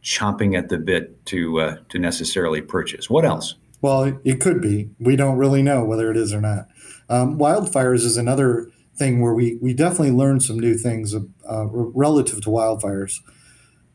chomping 0.04 0.58
at 0.58 0.70
the 0.70 0.80
bit 0.80 1.24
to 1.28 1.60
uh, 1.60 1.78
to 1.90 2.00
necessarily 2.00 2.64
purchase. 2.64 3.08
What 3.08 3.24
else? 3.24 3.54
Well, 3.82 4.20
it 4.24 4.42
could 4.42 4.62
be. 4.62 4.90
We 5.00 5.16
don't 5.16 5.38
really 5.38 5.62
know 5.62 5.86
whether 5.86 6.12
it 6.12 6.18
is 6.18 6.34
or 6.34 6.42
not. 6.42 6.68
Um, 7.08 7.38
wildfires 7.38 8.04
is 8.06 8.18
another 8.18 8.70
thing 8.96 9.22
where 9.22 9.34
we 9.34 9.58
we 9.62 9.74
definitely 9.74 10.12
learned 10.12 10.44
some 10.44 10.60
new 10.60 10.78
things 10.78 11.16
uh, 11.16 11.66
relative 11.72 12.42
to 12.42 12.50
wildfires. 12.50 13.20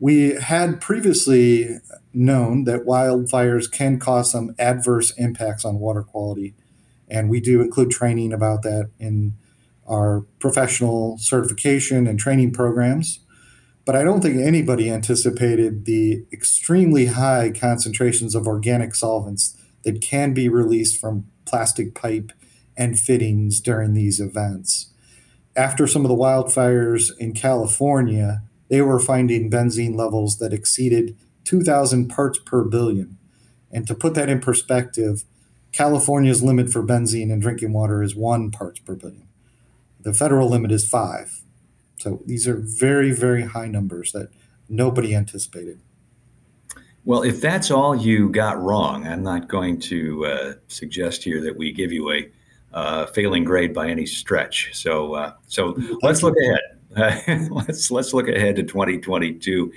We 0.00 0.30
had 0.34 0.80
previously 0.80 1.78
known 2.12 2.64
that 2.64 2.86
wildfires 2.86 3.70
can 3.70 3.98
cause 3.98 4.32
some 4.32 4.54
adverse 4.58 5.12
impacts 5.18 5.64
on 5.64 5.78
water 5.78 6.02
quality, 6.02 6.54
and 7.08 7.28
we 7.28 7.40
do 7.40 7.60
include 7.60 7.90
training 7.90 8.32
about 8.32 8.62
that 8.62 8.90
in 8.98 9.34
our 9.86 10.22
professional 10.40 11.18
certification 11.18 12.06
and 12.06 12.18
training 12.18 12.52
programs. 12.52 13.20
But 13.84 13.96
I 13.96 14.02
don't 14.02 14.22
think 14.22 14.38
anybody 14.38 14.90
anticipated 14.90 15.84
the 15.84 16.24
extremely 16.32 17.06
high 17.06 17.50
concentrations 17.50 18.34
of 18.34 18.46
organic 18.46 18.94
solvents 18.94 19.54
that 19.84 20.00
can 20.00 20.34
be 20.34 20.48
released 20.48 21.00
from 21.00 21.26
plastic 21.44 21.94
pipe 21.94 22.32
and 22.76 22.98
fittings 22.98 23.60
during 23.60 23.94
these 23.94 24.20
events 24.20 24.94
after 25.56 25.86
some 25.86 26.04
of 26.04 26.08
the 26.08 26.16
wildfires 26.16 27.10
in 27.18 27.32
California, 27.32 28.42
they 28.68 28.82
were 28.82 28.98
finding 28.98 29.50
benzene 29.50 29.96
levels 29.96 30.38
that 30.38 30.52
exceeded 30.52 31.16
2,000 31.44 32.08
parts 32.08 32.38
per 32.38 32.64
billion. 32.64 33.18
And 33.70 33.86
to 33.86 33.94
put 33.94 34.14
that 34.14 34.28
in 34.28 34.40
perspective, 34.40 35.24
California's 35.72 36.42
limit 36.42 36.70
for 36.70 36.82
benzene 36.82 37.30
in 37.30 37.40
drinking 37.40 37.72
water 37.72 38.02
is 38.02 38.14
one 38.14 38.50
parts 38.50 38.80
per 38.80 38.94
billion. 38.94 39.28
The 40.00 40.14
federal 40.14 40.48
limit 40.48 40.70
is 40.70 40.88
five. 40.88 41.42
So 41.98 42.22
these 42.26 42.46
are 42.46 42.60
very, 42.60 43.12
very 43.12 43.42
high 43.42 43.68
numbers 43.68 44.12
that 44.12 44.28
nobody 44.68 45.14
anticipated. 45.14 45.80
Well, 47.06 47.22
if 47.22 47.40
that's 47.40 47.70
all 47.70 47.94
you 47.94 48.30
got 48.30 48.60
wrong, 48.60 49.06
I'm 49.06 49.22
not 49.22 49.48
going 49.48 49.78
to 49.80 50.26
uh, 50.26 50.52
suggest 50.68 51.22
here 51.22 51.42
that 51.42 51.56
we 51.56 51.72
give 51.72 51.92
you 51.92 52.10
a 52.10 52.30
uh, 52.72 53.06
failing 53.06 53.44
grade 53.44 53.74
by 53.74 53.88
any 53.88 54.06
stretch. 54.06 54.70
So 54.72 55.14
uh, 55.14 55.34
so 55.46 55.76
let's 56.02 56.22
look 56.22 56.34
ahead. 56.42 57.50
let's 57.50 57.90
let's 57.90 58.14
look 58.14 58.28
ahead 58.28 58.56
to 58.56 58.62
2022, 58.62 59.72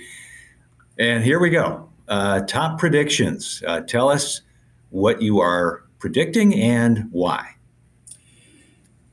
and 0.98 1.22
here 1.22 1.38
we 1.38 1.50
go. 1.50 1.88
Uh, 2.08 2.40
top 2.40 2.78
predictions. 2.78 3.62
Uh, 3.66 3.80
tell 3.80 4.08
us 4.08 4.40
what 4.90 5.20
you 5.20 5.40
are 5.40 5.84
predicting 5.98 6.54
and 6.54 7.08
why. 7.10 7.54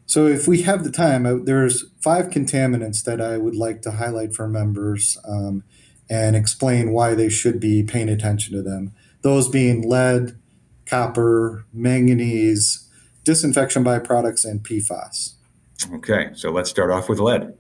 So, 0.05 0.27
if 0.27 0.48
we 0.48 0.62
have 0.62 0.84
the 0.84 0.91
time, 0.91 1.25
uh, 1.25 1.36
there's 1.43 1.86
five 2.00 2.29
contaminants 2.29 3.03
that 3.03 3.19
I 3.19 3.38
would 3.38 3.55
like 3.55 3.81
to 3.81 3.91
highlight 3.91 4.34
for 4.34 4.48
members 4.48 5.17
um, 5.27 5.63
and 6.09 6.35
explain 6.35 6.91
why 6.91 7.15
they 7.15 7.29
should 7.29 7.59
be 7.59 7.83
paying 7.83 8.09
attention 8.09 8.53
to 8.53 8.62
them. 8.62 8.93
Those 9.21 9.50
being 9.50 9.88
lead, 9.88 10.38
copper, 10.85 11.65
manganese, 11.74 12.88
disinfection 13.24 13.83
byproducts, 13.83 14.45
and 14.45 14.63
PFAS. 14.63 15.33
Okay, 15.93 16.29
so 16.33 16.51
let's 16.51 16.69
start 16.69 16.91
off 16.91 17.09
with 17.09 17.19
lead. 17.19 17.53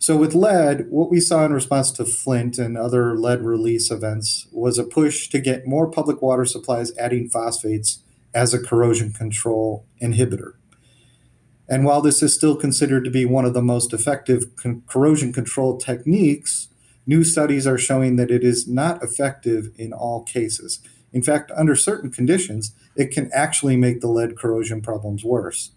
So, 0.00 0.16
with 0.16 0.34
lead, 0.34 0.86
what 0.90 1.10
we 1.10 1.18
saw 1.18 1.44
in 1.44 1.52
response 1.52 1.90
to 1.92 2.04
Flint 2.04 2.56
and 2.58 2.78
other 2.78 3.18
lead 3.18 3.42
release 3.42 3.90
events 3.90 4.46
was 4.52 4.78
a 4.78 4.84
push 4.84 5.28
to 5.28 5.40
get 5.40 5.66
more 5.66 5.90
public 5.90 6.22
water 6.22 6.44
supplies 6.44 6.96
adding 6.96 7.28
phosphates 7.28 8.02
as 8.32 8.54
a 8.54 8.62
corrosion 8.62 9.12
control 9.12 9.86
inhibitor. 10.00 10.52
And 11.68 11.84
while 11.84 12.00
this 12.00 12.22
is 12.22 12.34
still 12.34 12.56
considered 12.56 13.04
to 13.04 13.10
be 13.10 13.24
one 13.24 13.44
of 13.44 13.54
the 13.54 13.62
most 13.62 13.92
effective 13.92 14.54
con- 14.56 14.82
corrosion 14.86 15.32
control 15.32 15.76
techniques, 15.76 16.67
new 17.08 17.24
studies 17.24 17.66
are 17.66 17.78
showing 17.78 18.16
that 18.16 18.30
it 18.30 18.44
is 18.44 18.68
not 18.68 19.02
effective 19.02 19.70
in 19.76 19.92
all 19.92 20.22
cases. 20.22 20.80
In 21.10 21.22
fact, 21.22 21.50
under 21.56 21.74
certain 21.74 22.10
conditions, 22.10 22.74
it 22.94 23.10
can 23.10 23.30
actually 23.32 23.76
make 23.76 24.00
the 24.00 24.08
lead 24.08 24.36
corrosion 24.36 24.82
problems 24.82 25.24
worse. 25.24 25.72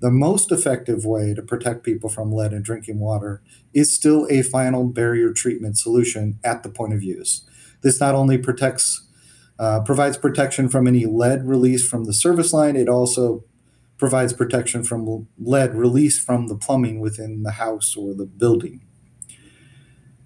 The 0.00 0.10
most 0.10 0.52
effective 0.52 1.06
way 1.06 1.32
to 1.32 1.42
protect 1.42 1.82
people 1.82 2.10
from 2.10 2.30
lead 2.30 2.52
in 2.52 2.62
drinking 2.62 3.00
water 3.00 3.42
is 3.72 3.94
still 3.94 4.26
a 4.28 4.42
final 4.42 4.84
barrier 4.84 5.32
treatment 5.32 5.78
solution 5.78 6.38
at 6.44 6.62
the 6.62 6.68
point 6.68 6.92
of 6.92 7.02
use. 7.02 7.48
This 7.80 7.98
not 7.98 8.14
only 8.14 8.36
protects 8.36 9.06
uh, 9.58 9.80
provides 9.80 10.18
protection 10.18 10.68
from 10.68 10.86
any 10.86 11.06
lead 11.06 11.46
release 11.46 11.88
from 11.88 12.04
the 12.04 12.12
service 12.12 12.52
line, 12.52 12.76
it 12.76 12.88
also 12.88 13.44
provides 13.96 14.32
protection 14.32 14.82
from 14.82 15.28
lead 15.38 15.74
release 15.74 16.22
from 16.22 16.48
the 16.48 16.56
plumbing 16.56 17.00
within 17.00 17.42
the 17.42 17.52
house 17.52 17.96
or 17.96 18.12
the 18.12 18.26
building. 18.26 18.82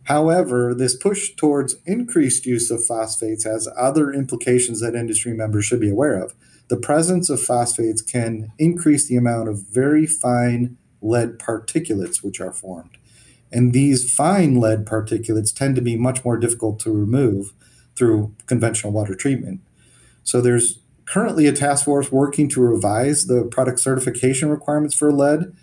However, 0.08 0.74
this 0.74 0.96
push 0.96 1.34
towards 1.36 1.76
increased 1.84 2.46
use 2.46 2.70
of 2.70 2.82
phosphates 2.82 3.44
has 3.44 3.68
other 3.76 4.10
implications 4.10 4.80
that 4.80 4.94
industry 4.94 5.34
members 5.34 5.66
should 5.66 5.80
be 5.80 5.90
aware 5.90 6.14
of. 6.14 6.34
The 6.68 6.78
presence 6.78 7.28
of 7.28 7.42
phosphates 7.42 8.00
can 8.00 8.50
increase 8.58 9.06
the 9.06 9.16
amount 9.16 9.50
of 9.50 9.68
very 9.68 10.06
fine 10.06 10.78
lead 11.02 11.38
particulates 11.38 12.22
which 12.22 12.40
are 12.40 12.54
formed. 12.54 12.96
And 13.52 13.74
these 13.74 14.10
fine 14.10 14.58
lead 14.58 14.86
particulates 14.86 15.54
tend 15.54 15.76
to 15.76 15.82
be 15.82 15.96
much 15.96 16.24
more 16.24 16.38
difficult 16.38 16.80
to 16.80 16.90
remove 16.90 17.52
through 17.94 18.34
conventional 18.46 18.94
water 18.94 19.14
treatment. 19.14 19.60
So 20.24 20.40
there's 20.40 20.78
currently 21.04 21.46
a 21.46 21.52
task 21.52 21.84
force 21.84 22.10
working 22.10 22.48
to 22.50 22.62
revise 22.62 23.26
the 23.26 23.44
product 23.44 23.78
certification 23.78 24.48
requirements 24.48 24.94
for 24.94 25.12
lead 25.12 25.54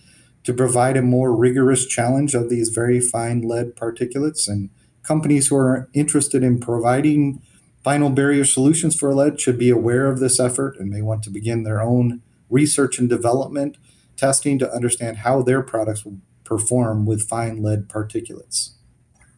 to 0.45 0.53
provide 0.53 0.95
a 0.95 1.01
more 1.01 1.35
rigorous 1.35 1.85
challenge 1.85 2.33
of 2.33 2.49
these 2.49 2.69
very 2.69 2.99
fine 2.99 3.41
lead 3.41 3.75
particulates. 3.75 4.47
And 4.47 4.69
companies 5.03 5.47
who 5.47 5.57
are 5.57 5.89
interested 5.93 6.43
in 6.43 6.59
providing 6.59 7.41
final 7.83 8.09
barrier 8.09 8.45
solutions 8.45 8.95
for 8.95 9.13
lead 9.13 9.39
should 9.39 9.59
be 9.59 9.69
aware 9.69 10.07
of 10.07 10.19
this 10.19 10.39
effort 10.39 10.79
and 10.79 10.89
may 10.89 11.01
want 11.01 11.23
to 11.23 11.29
begin 11.29 11.63
their 11.63 11.81
own 11.81 12.21
research 12.49 12.99
and 12.99 13.09
development 13.09 13.77
testing 14.17 14.57
to 14.59 14.71
understand 14.71 15.17
how 15.17 15.41
their 15.41 15.61
products 15.61 16.05
will 16.05 16.17
perform 16.43 17.05
with 17.05 17.27
fine 17.27 17.61
lead 17.61 17.87
particulates. 17.89 18.75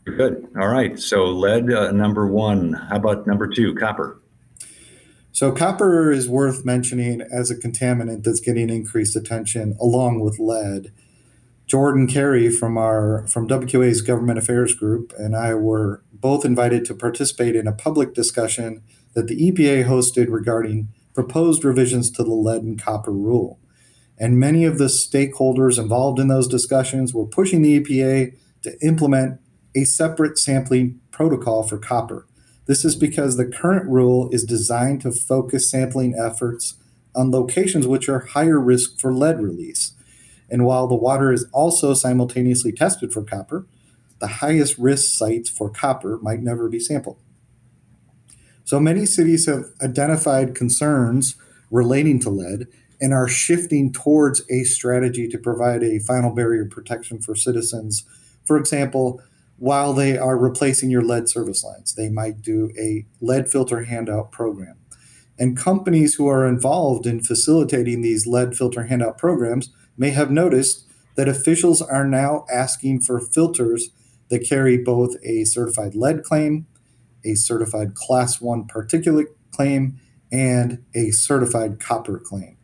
Good. 0.06 0.48
All 0.60 0.68
right. 0.68 1.00
So 1.00 1.26
lead 1.26 1.72
uh, 1.72 1.92
number 1.92 2.28
one. 2.28 2.74
How 2.74 2.98
about 2.98 3.28
number 3.28 3.48
two, 3.48 3.76
copper? 3.76 4.22
So 5.38 5.52
copper 5.52 6.12
is 6.12 6.28
worth 6.28 6.66
mentioning 6.66 7.22
as 7.22 7.52
a 7.52 7.56
contaminant 7.56 8.24
that's 8.24 8.40
getting 8.40 8.72
increased 8.72 9.16
attention 9.16 9.78
along 9.80 10.22
with 10.22 10.40
lead. 10.40 10.92
Jordan 11.68 12.08
Carey 12.08 12.50
from 12.50 12.76
our 12.76 13.28
from 13.28 13.48
WQA's 13.48 14.02
Government 14.02 14.40
Affairs 14.40 14.74
Group 14.74 15.14
and 15.16 15.36
I 15.36 15.54
were 15.54 16.02
both 16.12 16.44
invited 16.44 16.86
to 16.86 16.96
participate 16.96 17.56
in 17.56 17.68
a 17.68 17.72
public 17.72 18.16
discussion 18.16 18.82
that 19.14 19.28
the 19.28 19.52
EPA 19.52 19.86
hosted 19.86 20.32
regarding 20.32 20.88
proposed 21.14 21.64
revisions 21.64 22.10
to 22.14 22.24
the 22.24 22.34
lead 22.34 22.64
and 22.64 22.82
copper 22.82 23.14
rule. 23.14 23.60
And 24.18 24.40
many 24.40 24.66
of 24.66 24.80
the 24.80 24.86
stakeholders 24.86 25.78
involved 25.78 26.18
in 26.18 26.30
those 26.30 26.48
discussions 26.48 27.14
were 27.14 27.28
pushing 27.28 27.62
the 27.62 27.80
EPA 27.80 28.36
to 28.64 28.76
implement 28.82 29.40
a 29.76 29.84
separate 29.84 30.40
sampling 30.40 31.00
protocol 31.12 31.62
for 31.62 31.78
copper. 31.78 32.26
This 32.68 32.84
is 32.84 32.96
because 32.96 33.38
the 33.38 33.46
current 33.46 33.90
rule 33.90 34.30
is 34.32 34.44
designed 34.44 35.02
to 35.02 35.12
focus 35.12 35.72
sampling 35.72 36.16
efforts 36.16 36.76
on 37.16 37.32
locations 37.32 37.88
which 37.88 38.10
are 38.10 38.20
higher 38.20 38.60
risk 38.60 39.00
for 39.00 39.14
lead 39.14 39.42
release. 39.42 39.94
And 40.50 40.66
while 40.66 40.88
the 40.88 40.96
water 40.96 41.32
is 41.32 41.48
also 41.54 41.94
simultaneously 41.94 42.72
tested 42.72 43.12
for 43.12 43.24
copper, 43.24 43.66
the 44.20 44.28
highest 44.28 44.78
risk 44.78 45.18
sites 45.18 45.50
for 45.50 45.70
copper 45.70 46.20
might 46.22 46.42
never 46.42 46.70
be 46.70 46.80
sampled. 46.80 47.18
So 48.66 48.80
many 48.80 49.06
cities 49.06 49.46
have 49.46 49.66
identified 49.82 50.56
concerns 50.56 51.36
relating 51.72 52.20
to 52.20 52.30
lead 52.30 52.68
and 53.00 53.14
are 53.14 53.28
shifting 53.28 53.94
towards 53.94 54.42
a 54.50 54.64
strategy 54.64 55.28
to 55.30 55.38
provide 55.38 55.84
a 55.84 56.00
final 56.00 56.34
barrier 56.34 56.66
protection 56.66 57.22
for 57.22 57.36
citizens. 57.36 58.04
For 58.44 58.58
example, 58.58 59.22
while 59.58 59.94
they 59.94 60.18
are 60.18 60.38
replacing 60.38 60.90
your 60.90 61.02
lead 61.02 61.28
service 61.28 61.64
lines. 61.64 61.96
They 61.96 62.10
might 62.10 62.42
do 62.42 62.72
a 62.80 63.06
lead 63.20 63.50
filter 63.50 63.84
handout 63.84 64.32
program. 64.32 64.78
And 65.40 65.58
companies 65.58 66.16
who 66.16 66.28
are 66.28 66.48
involved 66.48 67.06
in 67.06 67.22
facilitating 67.22 68.02
these 68.02 68.26
lead 68.26 68.56
filter 68.56 68.86
handout 68.86 69.18
programs 69.18 69.70
may 69.98 70.12
have 70.12 70.32
noticed 70.32 70.86
that 71.16 71.28
officials 71.28 71.82
are 71.82 72.06
now 72.06 72.46
asking 72.52 73.02
for 73.02 73.20
filters 73.20 73.90
that 74.30 74.48
carry 74.48 74.78
both 74.78 75.16
a 75.24 75.44
certified 75.44 75.96
lead 75.96 76.24
claim, 76.24 76.68
a 77.26 77.36
certified 77.36 77.96
class 77.96 78.40
1 78.40 78.68
particulate 78.68 79.28
claim, 79.52 80.00
and 80.32 80.84
a 80.94 81.12
certified 81.12 81.80
copper 81.80 82.20
claim. 82.20 82.58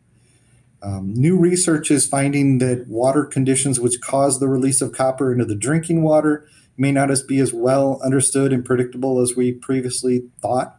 Um, 0.82 1.14
new 1.14 1.38
research 1.38 1.90
is 1.90 2.06
finding 2.06 2.58
that 2.58 2.86
water 2.88 3.24
conditions 3.24 3.80
which 3.80 4.00
cause 4.02 4.38
the 4.38 4.48
release 4.48 4.82
of 4.82 4.92
copper 4.92 5.32
into 5.32 5.46
the 5.46 5.54
drinking 5.54 6.02
water 6.02 6.46
may 6.76 6.92
not 6.92 7.10
as 7.10 7.22
be 7.22 7.38
as 7.38 7.52
well 7.52 8.00
understood 8.04 8.52
and 8.52 8.64
predictable 8.64 9.20
as 9.20 9.36
we 9.36 9.52
previously 9.52 10.24
thought. 10.40 10.76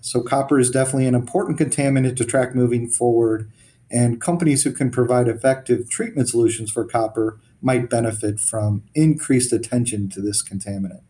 So 0.00 0.22
copper 0.22 0.58
is 0.58 0.70
definitely 0.70 1.06
an 1.06 1.14
important 1.14 1.58
contaminant 1.58 2.16
to 2.16 2.24
track 2.24 2.54
moving 2.54 2.88
forward, 2.88 3.50
and 3.90 4.20
companies 4.20 4.62
who 4.62 4.72
can 4.72 4.90
provide 4.90 5.28
effective 5.28 5.90
treatment 5.90 6.28
solutions 6.28 6.70
for 6.70 6.84
copper 6.84 7.38
might 7.60 7.90
benefit 7.90 8.40
from 8.40 8.82
increased 8.94 9.52
attention 9.52 10.08
to 10.10 10.20
this 10.20 10.42
contaminant. 10.42 11.02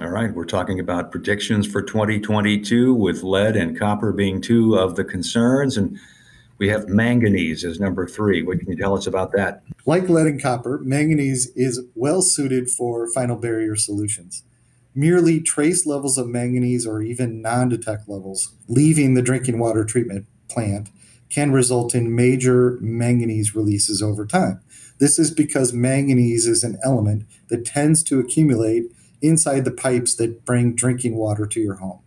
All 0.00 0.08
right, 0.08 0.32
we're 0.32 0.44
talking 0.44 0.78
about 0.78 1.10
predictions 1.10 1.66
for 1.66 1.82
2022 1.82 2.94
with 2.94 3.22
lead 3.22 3.56
and 3.56 3.78
copper 3.78 4.12
being 4.12 4.40
two 4.40 4.76
of 4.76 4.96
the 4.96 5.04
concerns 5.04 5.76
and 5.76 5.98
we 6.58 6.68
have 6.68 6.88
manganese 6.88 7.64
as 7.64 7.80
number 7.80 8.06
three. 8.06 8.42
What 8.42 8.58
can 8.58 8.70
you 8.70 8.76
tell 8.76 8.96
us 8.96 9.06
about 9.06 9.32
that? 9.32 9.62
Like 9.86 10.08
lead 10.08 10.26
and 10.26 10.42
copper, 10.42 10.80
manganese 10.82 11.50
is 11.54 11.80
well 11.94 12.20
suited 12.20 12.68
for 12.68 13.10
final 13.12 13.36
barrier 13.36 13.76
solutions. 13.76 14.42
Merely 14.94 15.40
trace 15.40 15.86
levels 15.86 16.18
of 16.18 16.26
manganese 16.26 16.86
or 16.86 17.00
even 17.00 17.40
non 17.40 17.68
detect 17.68 18.08
levels 18.08 18.54
leaving 18.66 19.14
the 19.14 19.22
drinking 19.22 19.58
water 19.58 19.84
treatment 19.84 20.26
plant 20.48 20.90
can 21.30 21.52
result 21.52 21.94
in 21.94 22.14
major 22.14 22.78
manganese 22.80 23.54
releases 23.54 24.02
over 24.02 24.26
time. 24.26 24.60
This 24.98 25.18
is 25.18 25.30
because 25.30 25.72
manganese 25.72 26.46
is 26.46 26.64
an 26.64 26.78
element 26.82 27.24
that 27.48 27.64
tends 27.64 28.02
to 28.04 28.18
accumulate 28.18 28.84
inside 29.20 29.64
the 29.64 29.70
pipes 29.70 30.14
that 30.16 30.44
bring 30.44 30.74
drinking 30.74 31.16
water 31.16 31.46
to 31.46 31.60
your 31.60 31.76
home. 31.76 32.00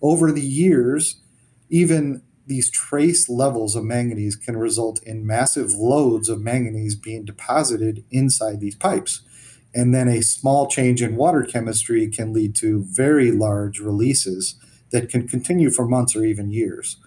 Over 0.00 0.32
the 0.32 0.40
years, 0.40 1.20
even 1.68 2.22
these 2.46 2.70
trace 2.70 3.28
levels 3.28 3.76
of 3.76 3.84
manganese 3.84 4.36
can 4.36 4.56
result 4.56 5.02
in 5.02 5.26
massive 5.26 5.72
loads 5.72 6.28
of 6.28 6.40
manganese 6.40 6.94
being 6.94 7.24
deposited 7.24 8.04
inside 8.10 8.60
these 8.60 8.74
pipes. 8.74 9.22
And 9.74 9.94
then 9.94 10.08
a 10.08 10.22
small 10.22 10.66
change 10.66 11.02
in 11.02 11.16
water 11.16 11.42
chemistry 11.44 12.08
can 12.08 12.32
lead 12.32 12.54
to 12.56 12.84
very 12.88 13.30
large 13.30 13.78
releases 13.78 14.56
that 14.90 15.08
can 15.08 15.26
continue 15.26 15.70
for 15.70 15.86
months 15.86 16.14
or 16.14 16.24
even 16.24 16.50
years. 16.50 16.98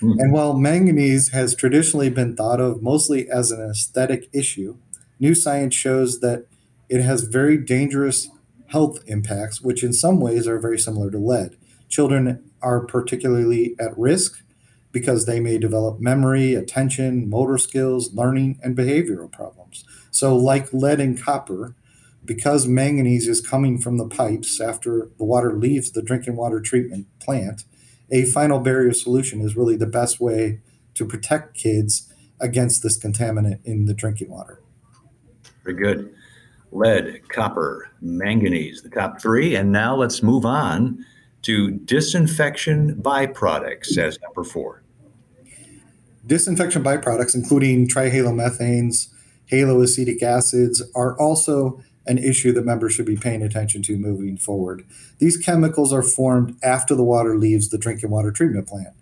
Mm-hmm. 0.00 0.18
And 0.18 0.32
while 0.32 0.54
manganese 0.54 1.30
has 1.30 1.54
traditionally 1.54 2.10
been 2.10 2.36
thought 2.36 2.60
of 2.60 2.82
mostly 2.82 3.30
as 3.30 3.50
an 3.50 3.60
aesthetic 3.60 4.28
issue, 4.32 4.76
new 5.20 5.34
science 5.34 5.74
shows 5.74 6.20
that 6.20 6.46
it 6.88 7.00
has 7.02 7.22
very 7.22 7.56
dangerous 7.56 8.28
health 8.68 8.98
impacts, 9.06 9.60
which 9.60 9.82
in 9.82 9.92
some 9.92 10.20
ways 10.20 10.46
are 10.46 10.58
very 10.58 10.78
similar 10.78 11.10
to 11.10 11.18
lead. 11.18 11.56
Children 11.88 12.42
are 12.66 12.80
particularly 12.80 13.76
at 13.78 13.96
risk 13.96 14.42
because 14.90 15.24
they 15.24 15.38
may 15.38 15.56
develop 15.56 16.00
memory, 16.00 16.54
attention, 16.54 17.30
motor 17.30 17.58
skills, 17.58 18.12
learning, 18.12 18.58
and 18.60 18.76
behavioral 18.76 19.30
problems. 19.30 19.84
So, 20.10 20.34
like 20.34 20.72
lead 20.72 20.98
and 20.98 21.20
copper, 21.22 21.76
because 22.24 22.66
manganese 22.66 23.28
is 23.28 23.40
coming 23.40 23.78
from 23.78 23.98
the 23.98 24.08
pipes 24.08 24.60
after 24.60 25.10
the 25.16 25.24
water 25.24 25.52
leaves 25.56 25.92
the 25.92 26.02
drinking 26.02 26.34
water 26.34 26.60
treatment 26.60 27.06
plant, 27.20 27.62
a 28.10 28.24
final 28.24 28.58
barrier 28.58 28.92
solution 28.92 29.40
is 29.42 29.56
really 29.56 29.76
the 29.76 29.86
best 29.86 30.20
way 30.20 30.58
to 30.94 31.04
protect 31.04 31.56
kids 31.56 32.12
against 32.40 32.82
this 32.82 32.98
contaminant 32.98 33.60
in 33.64 33.84
the 33.84 33.94
drinking 33.94 34.30
water. 34.30 34.60
Very 35.62 35.76
good. 35.76 36.12
Lead, 36.72 37.28
copper, 37.28 37.90
manganese, 38.00 38.82
the 38.82 38.90
top 38.90 39.20
three. 39.20 39.54
And 39.54 39.70
now 39.70 39.94
let's 39.94 40.20
move 40.20 40.44
on 40.44 41.04
to 41.46 41.70
disinfection 41.70 42.96
byproducts 42.96 43.96
as 43.96 44.18
number 44.20 44.42
four. 44.42 44.82
Disinfection 46.26 46.82
byproducts, 46.82 47.36
including 47.36 47.86
trihalomethanes, 47.86 49.10
haloacetic 49.52 50.24
acids, 50.24 50.82
are 50.96 51.16
also 51.20 51.80
an 52.04 52.18
issue 52.18 52.52
that 52.52 52.64
members 52.64 52.94
should 52.94 53.06
be 53.06 53.16
paying 53.16 53.42
attention 53.42 53.80
to 53.82 53.96
moving 53.96 54.36
forward. 54.36 54.84
These 55.18 55.36
chemicals 55.36 55.92
are 55.92 56.02
formed 56.02 56.56
after 56.64 56.96
the 56.96 57.04
water 57.04 57.38
leaves 57.38 57.68
the 57.68 57.78
drinking 57.78 58.10
water 58.10 58.32
treatment 58.32 58.66
plant. 58.66 58.94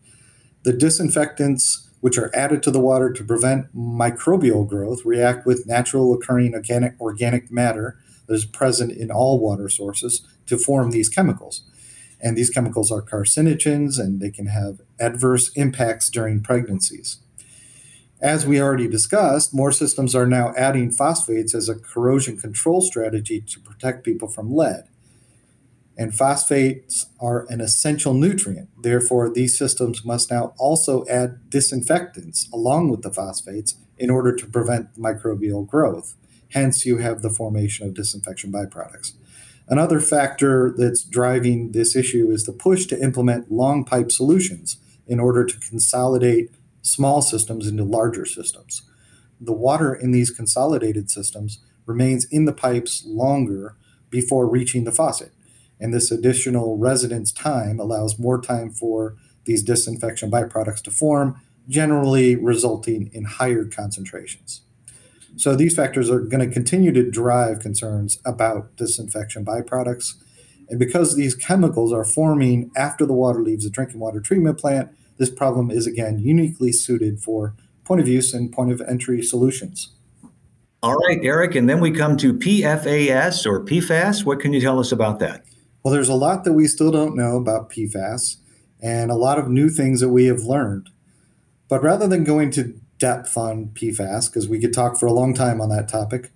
The 0.65 0.75
disinfectants 0.75 1.89
which 2.03 2.19
are 2.19 2.31
added 2.35 2.63
to 2.63 2.71
the 2.71 2.81
water 2.81 3.11
to 3.11 3.25
prevent 3.25 3.75
microbial 3.75 4.69
growth, 4.69 5.07
react 5.07 5.47
with 5.47 5.67
natural 5.67 6.13
occurring 6.13 6.53
organic, 6.53 7.01
organic 7.01 7.51
matter 7.51 7.99
that 8.27 8.35
is 8.35 8.45
present 8.45 8.93
in 8.93 9.11
all 9.11 9.41
water 9.41 9.71
sources 9.71 10.21
to 10.45 10.59
form 10.59 10.91
these 10.91 11.09
chemicals. 11.09 11.63
And 12.21 12.37
these 12.37 12.51
chemicals 12.51 12.91
are 12.91 13.03
carcinogens 13.03 13.99
and 13.99 14.21
they 14.21 14.31
can 14.31 14.47
have 14.47 14.81
adverse 14.99 15.51
impacts 15.55 16.09
during 16.09 16.43
pregnancies. 16.43 17.19
As 18.21 18.47
we 18.47 18.61
already 18.61 18.89
discussed, 18.89 19.53
more 19.53 19.73
systems 19.73 20.15
are 20.15 20.27
now 20.27 20.55
adding 20.57 20.91
phosphates 20.91 21.55
as 21.55 21.69
a 21.69 21.75
corrosion 21.75 22.39
control 22.39 22.81
strategy 22.81 23.41
to 23.41 23.61
protect 23.61 24.05
people 24.05 24.29
from 24.29 24.55
lead. 24.55 24.85
And 25.97 26.15
phosphates 26.15 27.07
are 27.21 27.47
an 27.51 27.61
essential 27.61 28.15
nutrient. 28.15 28.69
Therefore, 28.83 29.31
these 29.31 29.57
systems 29.57 30.05
must 30.05 30.31
now 30.31 30.55
also 30.59 31.05
add 31.07 31.51
disinfectants 31.51 32.49
along 32.53 32.89
with 32.89 33.03
the 33.03 33.13
phosphates 33.13 33.77
in 33.99 34.11
order 34.11 34.35
to 34.35 34.47
prevent 34.47 34.99
microbial 34.99 35.67
growth. 35.67 36.15
Hence, 36.51 36.85
you 36.87 36.99
have 36.99 37.23
the 37.23 37.31
formation 37.31 37.87
of 37.87 37.95
disinfection 37.95 38.51
byproducts. 38.51 39.13
Another 39.69 40.01
factor 40.01 40.75
that's 40.77 41.03
driving 41.03 41.73
this 41.73 41.97
issue 41.97 42.31
is 42.31 42.45
the 42.45 42.53
push 42.53 42.87
to 42.87 43.03
implement 43.03 43.51
long 43.51 43.85
pipe 43.85 44.13
solutions 44.13 44.77
in 45.07 45.19
order 45.19 45.45
to 45.45 45.59
consolidate 45.59 46.51
small 46.83 47.23
systems 47.23 47.67
into 47.67 47.83
larger 47.83 48.27
systems. 48.27 48.83
The 49.41 49.53
water 49.53 49.95
in 49.95 50.11
these 50.11 50.31
consolidated 50.31 51.11
systems 51.11 51.61
remains 51.87 52.27
in 52.27 52.45
the 52.45 52.53
pipes 52.53 53.05
longer 53.07 53.77
before 54.11 54.49
reaching 54.49 54.85
the 54.85 54.93
faucet. 54.93 55.33
And 55.81 55.93
this 55.93 56.11
additional 56.11 56.79
residence 56.79 57.33
time 57.33 57.81
allows 57.81 58.19
more 58.19 58.41
time 58.41 58.71
for 58.71 59.17
these 59.45 59.63
disinfection 59.63 60.31
byproducts 60.31 60.83
to 60.83 60.91
form, 60.91 61.41
generally 61.69 62.37
resulting 62.37 63.11
in 63.13 63.25
higher 63.25 63.65
concentrations. 63.65 64.63
So 65.37 65.57
these 65.57 65.75
factors 65.75 66.11
are 66.11 66.21
going 66.21 66.47
to 66.47 66.53
continue 66.53 66.93
to 66.93 67.11
drive 67.11 67.61
concerns 67.61 68.19
about 68.25 68.77
disinfection 68.77 69.45
byproducts. 69.45 70.15
And 70.69 70.79
because 70.79 71.17
these 71.17 71.35
chemicals 71.35 71.93
are 71.93 72.05
forming 72.05 72.71
after 72.77 73.05
the 73.05 73.13
water 73.13 73.43
leaves 73.43 73.65
the 73.65 73.71
drinking 73.71 74.01
water 74.01 74.21
treatment 74.21 74.59
plant, 74.59 74.91
this 75.19 75.31
problem 75.31 75.71
is 75.71 75.87
again 75.87 76.19
uniquely 76.19 76.73
suited 76.73 77.21
for 77.21 77.55
point 77.85 78.01
of 78.01 78.09
use 78.09 78.33
and 78.33 78.53
point 78.53 78.73
of 78.73 78.81
entry 78.83 79.23
solutions. 79.23 79.93
All 80.83 80.95
right, 80.95 81.19
Eric, 81.23 81.55
and 81.55 81.69
then 81.69 81.81
we 81.81 81.91
come 81.91 82.17
to 82.19 82.35
PFAS 82.35 83.47
or 83.47 83.65
PFAS. 83.65 84.25
What 84.25 84.41
can 84.41 84.53
you 84.53 84.61
tell 84.61 84.79
us 84.79 84.93
about 84.93 85.19
that? 85.21 85.45
Well, 85.83 85.93
there's 85.93 86.09
a 86.09 86.15
lot 86.15 86.45
that 86.45 86.53
we 86.53 86.67
still 86.67 86.91
don't 86.91 87.17
know 87.17 87.37
about 87.37 87.71
PFAS 87.71 88.37
and 88.83 89.11
a 89.11 89.15
lot 89.15 89.39
of 89.39 89.49
new 89.49 89.69
things 89.71 90.01
that 90.01 90.11
we 90.11 90.27
have 90.27 90.41
learned. 90.41 90.91
But 91.69 91.83
rather 91.83 92.07
than 92.07 92.25
going 92.25 92.51
to 92.53 92.79
depth 92.99 93.37
on 93.37 93.71
PFAS, 93.75 94.31
because 94.31 94.49
we 94.49 94.61
could 94.61 94.73
talk 94.73 94.99
for 94.99 95.07
a 95.07 95.13
long 95.13 95.35
time 95.35 95.61
on 95.61 95.69
that 95.71 95.89
topic, 95.89 96.33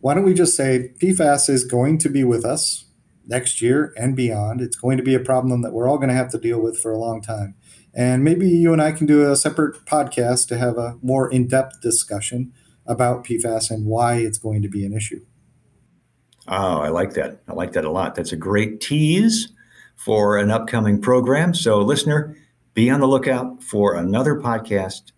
why 0.00 0.14
don't 0.14 0.24
we 0.24 0.34
just 0.34 0.56
say 0.56 0.92
PFAS 1.02 1.48
is 1.48 1.64
going 1.64 1.98
to 1.98 2.08
be 2.08 2.24
with 2.24 2.44
us 2.44 2.86
next 3.26 3.60
year 3.60 3.92
and 3.96 4.16
beyond? 4.16 4.60
It's 4.60 4.76
going 4.76 4.96
to 4.96 5.02
be 5.02 5.14
a 5.14 5.20
problem 5.20 5.62
that 5.62 5.72
we're 5.72 5.88
all 5.88 5.98
going 5.98 6.08
to 6.08 6.14
have 6.14 6.30
to 6.30 6.38
deal 6.38 6.60
with 6.60 6.78
for 6.78 6.92
a 6.92 6.98
long 6.98 7.20
time. 7.20 7.54
And 7.94 8.22
maybe 8.22 8.48
you 8.48 8.72
and 8.72 8.80
I 8.80 8.92
can 8.92 9.06
do 9.06 9.30
a 9.30 9.36
separate 9.36 9.84
podcast 9.84 10.46
to 10.48 10.58
have 10.58 10.78
a 10.78 10.96
more 11.02 11.30
in 11.30 11.48
depth 11.48 11.80
discussion 11.80 12.52
about 12.86 13.24
PFAS 13.24 13.70
and 13.70 13.86
why 13.86 14.16
it's 14.16 14.38
going 14.38 14.62
to 14.62 14.68
be 14.68 14.84
an 14.84 14.92
issue. 14.92 15.24
Oh, 16.46 16.78
I 16.78 16.88
like 16.88 17.14
that. 17.14 17.42
I 17.48 17.52
like 17.52 17.72
that 17.72 17.84
a 17.84 17.90
lot. 17.90 18.14
That's 18.14 18.32
a 18.32 18.36
great 18.36 18.80
tease 18.80 19.48
for 19.96 20.38
an 20.38 20.50
upcoming 20.50 21.00
program. 21.00 21.52
So, 21.52 21.80
listener, 21.80 22.36
be 22.72 22.88
on 22.88 23.00
the 23.00 23.08
lookout 23.08 23.62
for 23.62 23.94
another 23.96 24.36
podcast 24.36 25.12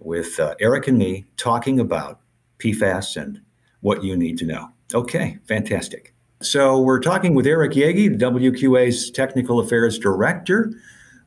with 0.00 0.38
uh, 0.38 0.54
Eric 0.60 0.88
and 0.88 0.98
me 0.98 1.24
talking 1.36 1.80
about 1.80 2.20
PFAS 2.58 3.20
and 3.20 3.40
what 3.80 4.02
you 4.02 4.16
need 4.16 4.38
to 4.38 4.46
know. 4.46 4.68
Okay, 4.94 5.38
fantastic. 5.46 6.14
So, 6.40 6.80
we're 6.80 7.00
talking 7.00 7.34
with 7.34 7.46
Eric 7.46 7.74
the 7.74 8.08
WQA's 8.10 9.10
Technical 9.10 9.58
Affairs 9.58 9.98
Director 9.98 10.72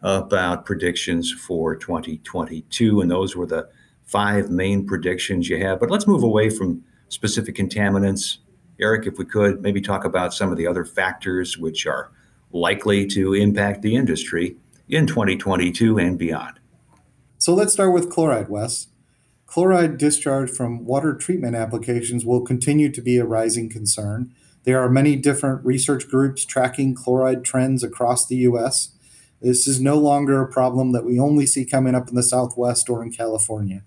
about 0.01 0.65
predictions 0.65 1.31
for 1.31 1.75
2022. 1.75 3.01
And 3.01 3.11
those 3.11 3.35
were 3.35 3.45
the 3.45 3.69
five 4.05 4.49
main 4.49 4.85
predictions 4.85 5.49
you 5.49 5.63
have. 5.63 5.79
But 5.79 5.91
let's 5.91 6.07
move 6.07 6.23
away 6.23 6.49
from 6.49 6.83
specific 7.09 7.55
contaminants. 7.55 8.37
Eric, 8.79 9.05
if 9.05 9.17
we 9.17 9.25
could, 9.25 9.61
maybe 9.61 9.81
talk 9.81 10.05
about 10.05 10.33
some 10.33 10.51
of 10.51 10.57
the 10.57 10.65
other 10.65 10.85
factors 10.85 11.57
which 11.57 11.85
are 11.85 12.11
likely 12.51 13.05
to 13.07 13.33
impact 13.33 13.81
the 13.81 13.95
industry 13.95 14.55
in 14.89 15.07
2022 15.07 15.99
and 15.99 16.17
beyond. 16.17 16.59
So 17.41 17.55
let's 17.55 17.73
start 17.73 17.91
with 17.91 18.11
chloride, 18.11 18.49
Wes. 18.49 18.85
Chloride 19.47 19.97
discharge 19.97 20.51
from 20.51 20.85
water 20.85 21.15
treatment 21.15 21.55
applications 21.55 22.23
will 22.23 22.41
continue 22.41 22.91
to 22.91 23.01
be 23.01 23.17
a 23.17 23.25
rising 23.25 23.67
concern. 23.67 24.31
There 24.63 24.79
are 24.79 24.91
many 24.91 25.15
different 25.15 25.65
research 25.65 26.07
groups 26.07 26.45
tracking 26.45 26.93
chloride 26.93 27.43
trends 27.43 27.83
across 27.83 28.27
the 28.27 28.35
U.S. 28.35 28.89
This 29.41 29.67
is 29.67 29.81
no 29.81 29.95
longer 29.95 30.39
a 30.39 30.51
problem 30.51 30.91
that 30.91 31.03
we 31.03 31.19
only 31.19 31.47
see 31.47 31.65
coming 31.65 31.95
up 31.95 32.09
in 32.09 32.13
the 32.13 32.21
Southwest 32.21 32.91
or 32.91 33.01
in 33.01 33.11
California. 33.11 33.81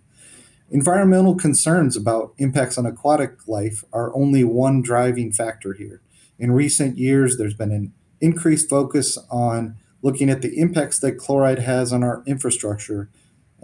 Environmental 0.69 1.37
concerns 1.37 1.97
about 1.97 2.35
impacts 2.39 2.77
on 2.77 2.87
aquatic 2.87 3.47
life 3.47 3.85
are 3.93 4.13
only 4.17 4.43
one 4.43 4.83
driving 4.83 5.31
factor 5.31 5.75
here. 5.75 6.03
In 6.41 6.51
recent 6.51 6.99
years, 6.99 7.39
there's 7.39 7.55
been 7.55 7.71
an 7.71 7.93
increased 8.21 8.69
focus 8.69 9.17
on 9.31 9.77
looking 10.03 10.29
at 10.29 10.43
the 10.43 10.59
impacts 10.59 10.99
that 10.99 11.19
chloride 11.19 11.61
has 11.61 11.93
on 11.93 12.03
our 12.03 12.25
infrastructure. 12.27 13.09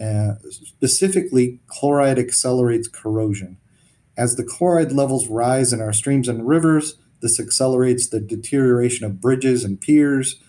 Uh, 0.00 0.34
specifically, 0.42 1.60
chloride 1.66 2.18
accelerates 2.18 2.88
corrosion. 2.88 3.58
As 4.16 4.36
the 4.36 4.44
chloride 4.44 4.92
levels 4.92 5.28
rise 5.28 5.72
in 5.72 5.80
our 5.80 5.92
streams 5.92 6.28
and 6.28 6.48
rivers, 6.48 6.96
this 7.20 7.38
accelerates 7.38 8.08
the 8.08 8.20
deterioration 8.20 9.04
of 9.04 9.20
bridges 9.20 9.62
and 9.62 9.80
piers, 9.80 10.40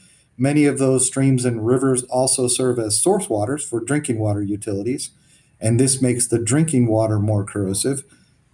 Many 0.41 0.65
of 0.65 0.79
those 0.79 1.05
streams 1.05 1.45
and 1.45 1.67
rivers 1.67 2.01
also 2.05 2.47
serve 2.47 2.79
as 2.79 2.99
source 2.99 3.29
waters 3.29 3.63
for 3.63 3.79
drinking 3.79 4.17
water 4.17 4.41
utilities, 4.41 5.11
and 5.59 5.79
this 5.79 6.01
makes 6.01 6.27
the 6.27 6.39
drinking 6.39 6.87
water 6.87 7.19
more 7.19 7.45
corrosive, 7.45 8.03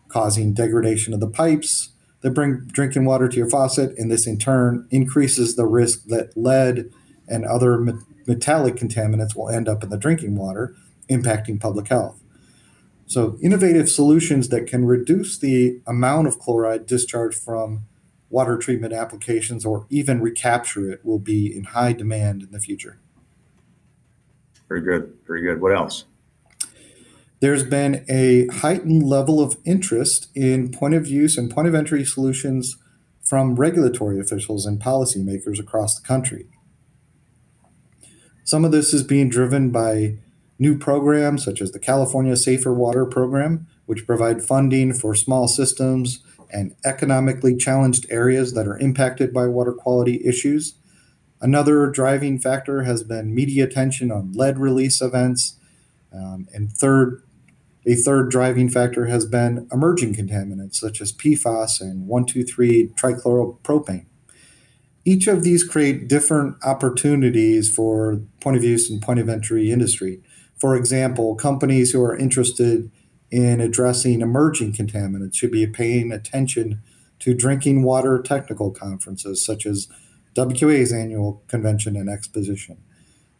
causing 0.09 0.53
degradation 0.53 1.13
of 1.13 1.21
the 1.21 1.29
pipes 1.29 1.91
that 2.19 2.31
bring 2.31 2.67
drinking 2.67 3.05
water 3.05 3.29
to 3.29 3.37
your 3.37 3.49
faucet, 3.49 3.97
and 3.97 4.11
this 4.11 4.27
in 4.27 4.37
turn 4.37 4.85
increases 4.91 5.55
the 5.55 5.65
risk 5.65 6.03
that 6.07 6.35
lead 6.35 6.89
and 7.25 7.45
other 7.45 7.81
metallic 8.25 8.75
contaminants 8.75 9.33
will 9.33 9.49
end 9.49 9.69
up 9.69 9.81
in 9.81 9.89
the 9.89 9.97
drinking 9.97 10.35
water, 10.35 10.75
impacting 11.09 11.59
public 11.59 11.87
health. 11.87 12.23
So, 13.05 13.37
innovative 13.41 13.89
solutions 13.89 14.49
that 14.49 14.67
can 14.67 14.85
reduce 14.85 15.37
the 15.37 15.79
amount 15.87 16.27
of 16.27 16.39
chloride 16.39 16.85
discharged 16.85 17.39
from 17.39 17.85
water 18.29 18.57
treatment 18.57 18.93
applications 18.93 19.65
or 19.65 19.85
even 19.89 20.21
recapture 20.21 20.91
it 20.91 21.05
will 21.05 21.19
be 21.19 21.55
in 21.55 21.63
high 21.63 21.93
demand 21.93 22.43
in 22.43 22.51
the 22.51 22.59
future. 22.59 22.99
Very 24.67 24.81
good. 24.81 25.13
Very 25.25 25.41
good. 25.41 25.61
What 25.61 25.73
else? 25.73 26.05
There's 27.39 27.63
been 27.63 28.03
a 28.09 28.47
heightened 28.47 29.03
level 29.03 29.41
of 29.41 29.57
interest 29.63 30.29
in 30.35 30.71
point 30.71 30.95
of 30.95 31.07
use 31.07 31.37
and 31.37 31.49
point 31.49 31.67
of 31.67 31.75
entry 31.75 32.03
solutions 32.03 32.77
from 33.21 33.55
regulatory 33.55 34.19
officials 34.19 34.65
and 34.65 34.81
policymakers 34.81 35.59
across 35.59 35.99
the 35.99 36.05
country. 36.05 36.47
Some 38.43 38.65
of 38.65 38.71
this 38.71 38.93
is 38.93 39.03
being 39.03 39.29
driven 39.29 39.71
by 39.71 40.17
new 40.59 40.77
programs 40.77 41.43
such 41.43 41.61
as 41.61 41.71
the 41.71 41.79
California 41.79 42.35
Safer 42.35 42.73
Water 42.73 43.05
Program, 43.05 43.67
which 43.85 44.07
provide 44.07 44.43
funding 44.43 44.93
for 44.93 45.13
small 45.15 45.47
systems 45.47 46.21
and 46.51 46.75
economically 46.85 47.55
challenged 47.55 48.05
areas 48.09 48.53
that 48.53 48.67
are 48.67 48.77
impacted 48.77 49.33
by 49.33 49.47
water 49.47 49.73
quality 49.73 50.21
issues. 50.25 50.75
Another 51.41 51.87
driving 51.87 52.39
factor 52.39 52.83
has 52.83 53.03
been 53.03 53.35
media 53.35 53.65
attention 53.65 54.11
on 54.11 54.31
lead 54.33 54.57
release 54.57 55.01
events. 55.01 55.57
Um, 56.11 56.47
and 56.53 56.71
third, 56.71 57.21
a 57.85 57.95
third 57.95 58.31
driving 58.31 58.69
factor 58.69 59.05
has 59.05 59.25
been 59.25 59.67
emerging 59.71 60.15
contaminants 60.15 60.75
such 60.75 60.99
as 60.99 61.13
PFAS 61.13 61.79
and 61.79 62.09
1,2,3 62.09 62.93
trichloropropane. 62.95 64.05
Each 65.05 65.27
of 65.27 65.43
these 65.43 65.63
create 65.63 66.09
different 66.09 66.57
opportunities 66.65 67.73
for 67.73 68.19
point 68.41 68.57
of 68.57 68.63
use 68.63 68.89
and 68.89 69.01
point 69.01 69.19
of 69.19 69.29
entry 69.29 69.71
industry. 69.71 70.21
For 70.57 70.75
example, 70.75 71.35
companies 71.35 71.91
who 71.91 72.03
are 72.03 72.17
interested 72.17 72.91
in 73.29 73.61
addressing 73.61 74.21
emerging 74.21 74.73
contaminants 74.73 75.35
should 75.35 75.51
be 75.51 75.67
paying 75.67 76.11
attention 76.11 76.81
to 77.19 77.33
drinking 77.33 77.83
water 77.83 78.21
technical 78.21 78.71
conferences 78.71 79.43
such 79.43 79.65
as 79.65 79.87
WQA's 80.35 80.93
annual 80.93 81.43
convention 81.47 81.95
and 81.95 82.09
exposition. 82.09 82.77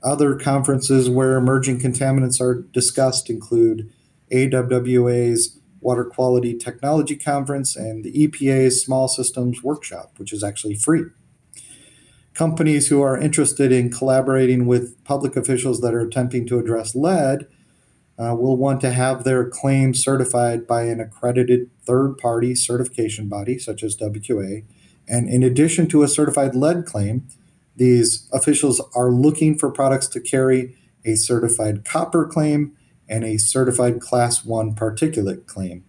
Other 0.04 0.36
conferences 0.36 1.10
where 1.10 1.38
emerging 1.38 1.80
contaminants 1.80 2.40
are 2.42 2.64
discussed 2.72 3.30
include 3.30 3.92
AWWA's 4.32 5.60
Water 5.80 6.06
Quality 6.06 6.56
Technology 6.56 7.16
Conference 7.16 7.76
and 7.76 8.04
the 8.04 8.12
EPA's 8.12 8.84
Small 8.84 9.08
Systems 9.08 9.64
Workshop, 9.64 10.14
which 10.18 10.34
is 10.34 10.44
actually 10.44 10.76
free. 10.76 11.06
Companies 12.38 12.90
who 12.90 13.02
are 13.02 13.18
interested 13.18 13.72
in 13.72 13.90
collaborating 13.90 14.68
with 14.68 15.04
public 15.04 15.36
officials 15.36 15.82
that 15.82 15.96
are 15.96 16.02
attempting 16.02 16.46
to 16.46 16.60
address 16.60 16.94
lead 16.94 17.48
uh, 18.20 18.36
will 18.36 18.56
want 18.56 18.80
to 18.82 18.92
have 18.92 19.24
their 19.24 19.50
claim 19.50 19.96
certified 19.96 20.68
by 20.68 20.84
an 20.84 21.00
accredited 21.00 21.72
third 21.84 22.16
party 22.20 22.54
certification 22.54 23.28
body, 23.28 23.58
such 23.58 23.82
as 23.82 23.98
WQA. 23.98 24.66
And 25.08 25.28
in 25.28 25.42
addition 25.42 25.88
to 25.88 26.04
a 26.04 26.08
certified 26.08 26.54
lead 26.54 26.86
claim, 26.86 27.28
these 27.76 28.30
officials 28.32 28.80
are 28.94 29.10
looking 29.10 29.58
for 29.58 29.72
products 29.72 30.06
to 30.10 30.22
carry 30.22 30.76
a 31.04 31.16
certified 31.16 31.86
copper 31.86 32.28
claim 32.28 32.74
and 33.10 33.24
a 33.24 33.40
certified 33.40 34.00
class 34.00 34.46
1 34.46 34.76
particulate 34.76 35.48
claim. 35.48 35.86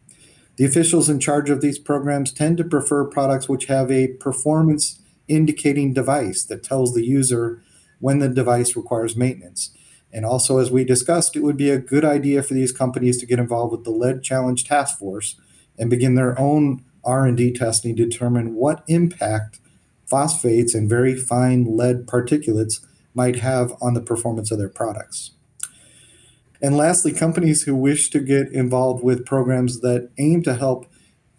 The 0.57 0.65
officials 0.65 1.11
in 1.11 1.21
charge 1.21 1.51
of 1.51 1.61
these 1.61 1.79
programs 1.79 2.33
tend 2.33 2.57
to 2.57 2.65
prefer 2.65 3.05
products 3.05 3.51
which 3.51 3.67
have 3.67 3.91
a 3.91 4.15
performance 4.15 4.98
indicating 5.29 5.93
device 5.93 6.45
that 6.45 6.63
tells 6.63 6.95
the 6.95 7.05
user 7.05 7.63
when 8.01 8.19
the 8.19 8.29
device 8.29 8.77
requires 8.77 9.17
maintenance. 9.17 9.71
And 10.13 10.25
also, 10.25 10.59
as 10.59 10.71
we 10.71 10.85
discussed, 10.85 11.37
it 11.37 11.43
would 11.43 11.57
be 11.57 11.71
a 11.71 11.79
good 11.79 12.05
idea 12.05 12.43
for 12.43 12.55
these 12.55 12.73
companies 12.73 13.19
to 13.19 13.27
get 13.27 13.39
involved 13.39 13.73
with 13.73 13.85
the 13.85 13.91
Lead 13.91 14.23
Challenge 14.23 14.65
Task 14.65 14.99
Force 14.99 15.37
and 15.79 15.91
begin 15.91 16.15
their 16.15 16.39
own 16.39 16.85
R&D 17.05 17.53
testing 17.53 17.95
to 17.97 18.05
determine 18.05 18.55
what 18.55 18.85
impact 18.89 19.61
phosphates 20.07 20.75
and 20.75 20.89
very 20.89 21.15
fine 21.15 21.77
lead 21.77 22.07
particulates 22.07 22.85
might 23.15 23.37
have 23.37 23.75
on 23.83 23.95
the 23.95 24.01
performance 24.01 24.51
of 24.51 24.59
their 24.59 24.69
products. 24.69 25.33
And 26.61 26.77
lastly, 26.77 27.13
companies 27.13 27.63
who 27.63 27.75
wish 27.75 28.11
to 28.11 28.21
get 28.21 28.49
involved 28.53 29.05
with 29.05 29.27
programs 29.27 29.81
that 29.81 30.11
aim 30.19 30.43
to 30.43 30.55
help 30.55 30.87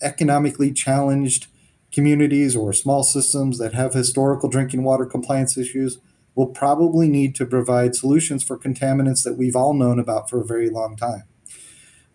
economically 0.02 0.72
challenged 0.72 1.48
communities 1.92 2.56
or 2.56 2.74
small 2.74 3.04
systems 3.04 3.58
that 3.58 3.74
have 3.74 3.94
historical 3.94 4.50
drinking 4.50 4.84
water 4.84 5.06
compliance 5.06 5.58
issues 5.58 5.98
will 6.36 6.48
probably 6.48 7.10
need 7.10 7.36
to 7.36 7.46
provide 7.46 7.96
solutions 7.96 8.44
for 8.44 8.58
contaminants 8.58 9.24
that 9.24 9.38
we've 9.38 9.56
all 9.56 9.74
known 9.74 10.00
about 10.00 10.30
for 10.30 10.40
a 10.40 10.46
very 10.46 10.70
long 10.70 10.96
time, 10.96 11.24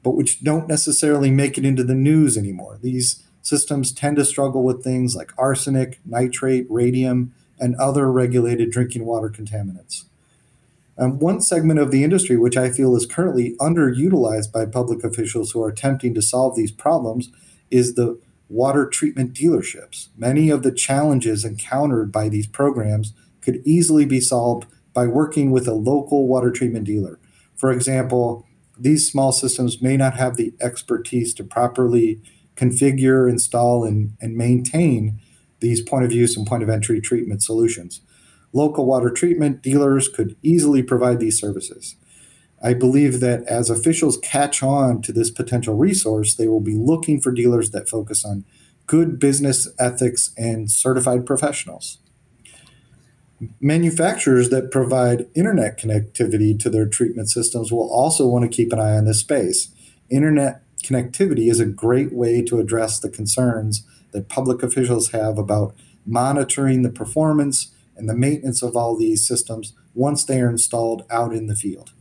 but 0.03 0.13
which 0.13 0.43
don't 0.43 0.69
necessarily 0.69 1.31
make 1.31 1.59
it 1.59 1.65
into 1.65 1.85
the 1.85 1.95
news 1.95 2.39
anymore. 2.39 2.79
These 2.81 3.23
systems 3.43 3.93
tend 3.93 4.17
to 4.17 4.25
struggle 4.25 4.63
with 4.63 4.83
things 4.83 5.15
like 5.15 5.33
arsenic, 5.37 6.01
nitrate, 6.05 6.67
radium, 6.71 7.35
and 7.59 7.77
other 7.77 8.11
regulated 8.11 8.71
drinking 8.71 9.05
water 9.05 9.29
contaminants. 9.29 10.05
Um, 10.97 11.19
one 11.19 11.41
segment 11.41 11.81
of 11.81 11.91
the 11.91 12.05
industry 12.05 12.37
which 12.37 12.57
I 12.57 12.71
feel 12.71 12.95
is 12.97 13.05
currently 13.05 13.57
underutilized 13.61 14.53
by 14.53 14.65
public 14.67 15.03
officials 15.03 15.51
who 15.51 15.63
are 15.63 15.69
attempting 15.69 16.15
to 16.15 16.23
solve 16.23 16.57
these 16.57 16.71
problems 16.71 17.31
is 17.71 17.95
the 17.95 18.19
water 18.49 18.87
treatment 18.87 19.35
dealerships. 19.35 20.09
Many 20.17 20.51
of 20.51 20.63
the 20.63 20.73
challenges 20.73 21.45
encountered 21.45 22.13
by 22.13 22.29
these 22.29 22.47
programs 22.47 23.15
could 23.41 23.63
easily 23.65 24.05
be 24.05 24.21
solved 24.21 24.67
by 24.93 25.07
working 25.07 25.51
with 25.51 25.67
a 25.67 25.75
local 25.75 26.27
water 26.27 26.51
treatment 26.51 26.87
dealer. 26.87 27.19
For 27.57 27.73
example, 27.73 28.47
these 28.79 29.11
small 29.11 29.33
systems 29.33 29.83
may 29.83 29.97
not 29.97 30.17
have 30.17 30.37
the 30.37 30.53
expertise 30.61 31.35
to 31.35 31.45
properly 31.45 32.21
configure, 32.57 33.29
install, 33.29 33.85
and, 33.85 34.17
and 34.21 34.37
maintain 34.37 35.21
these 35.61 35.81
point 35.81 36.05
of 36.05 36.13
use 36.13 36.37
and 36.37 36.47
point 36.47 36.63
of 36.63 36.69
entry 36.69 37.01
treatment 37.01 37.43
solutions. 37.43 38.01
Local 38.53 38.87
water 38.87 39.11
treatment 39.11 39.63
dealers 39.63 40.09
could 40.09 40.37
easily 40.43 40.83
provide 40.83 41.19
these 41.19 41.41
services. 41.41 41.97
I 42.65 42.73
believe 42.73 43.21
that 43.21 43.43
as 43.45 43.69
officials 43.69 44.17
catch 44.17 44.63
on 44.63 45.03
to 45.03 45.13
this 45.13 45.31
potential 45.31 45.75
resource, 45.75 46.35
they 46.35 46.49
will 46.49 46.63
be 46.63 46.75
looking 46.75 47.21
for 47.21 47.31
dealers 47.31 47.71
that 47.73 47.91
focus 47.91 48.25
on 48.25 48.47
good 48.87 49.19
business 49.19 49.69
ethics 49.79 50.33
and 50.39 50.71
certified 50.71 51.27
professionals. 51.27 51.99
Manufacturers 53.61 54.49
that 54.49 54.71
provide 54.71 55.27
internet 55.35 55.79
connectivity 55.79 56.59
to 56.59 56.71
their 56.71 56.89
treatment 56.89 57.29
systems 57.29 57.71
will 57.71 57.91
also 57.93 58.27
want 58.27 58.51
to 58.51 58.57
keep 58.57 58.73
an 58.73 58.81
eye 58.81 58.97
on 58.97 59.05
this 59.05 59.21
space. 59.21 59.69
Internet 60.09 60.63
connectivity 60.83 61.51
is 61.51 61.61
a 61.61 61.67
great 61.67 62.15
way 62.15 62.41
to 62.43 62.61
address 62.61 62.99
the 62.99 63.11
concerns 63.11 63.87
that 64.13 64.31
public 64.31 64.63
officials 64.63 65.11
have 65.11 65.37
about 65.37 65.75
monitoring 66.07 66.81
the 66.81 66.91
performance 66.91 67.75
and 67.95 68.09
the 68.09 68.17
maintenance 68.17 68.63
of 68.63 68.75
all 68.75 68.97
these 68.97 69.27
systems 69.27 69.75
once 69.93 70.25
they 70.25 70.41
are 70.41 70.49
installed 70.49 71.05
out 71.11 71.35
in 71.35 71.47
the 71.47 71.57
field. 71.57 71.94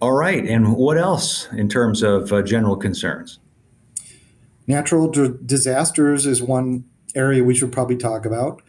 All 0.00 0.12
right. 0.12 0.46
And 0.46 0.76
what 0.76 0.96
else 0.96 1.46
in 1.52 1.68
terms 1.68 2.02
of 2.02 2.32
uh, 2.32 2.40
general 2.40 2.76
concerns? 2.76 3.38
Natural 4.66 5.08
d- 5.08 5.34
disasters 5.44 6.24
is 6.24 6.42
one 6.42 6.84
area 7.14 7.44
we 7.44 7.54
should 7.54 7.70
probably 7.70 7.96
talk 7.96 8.24
about. 8.24 8.62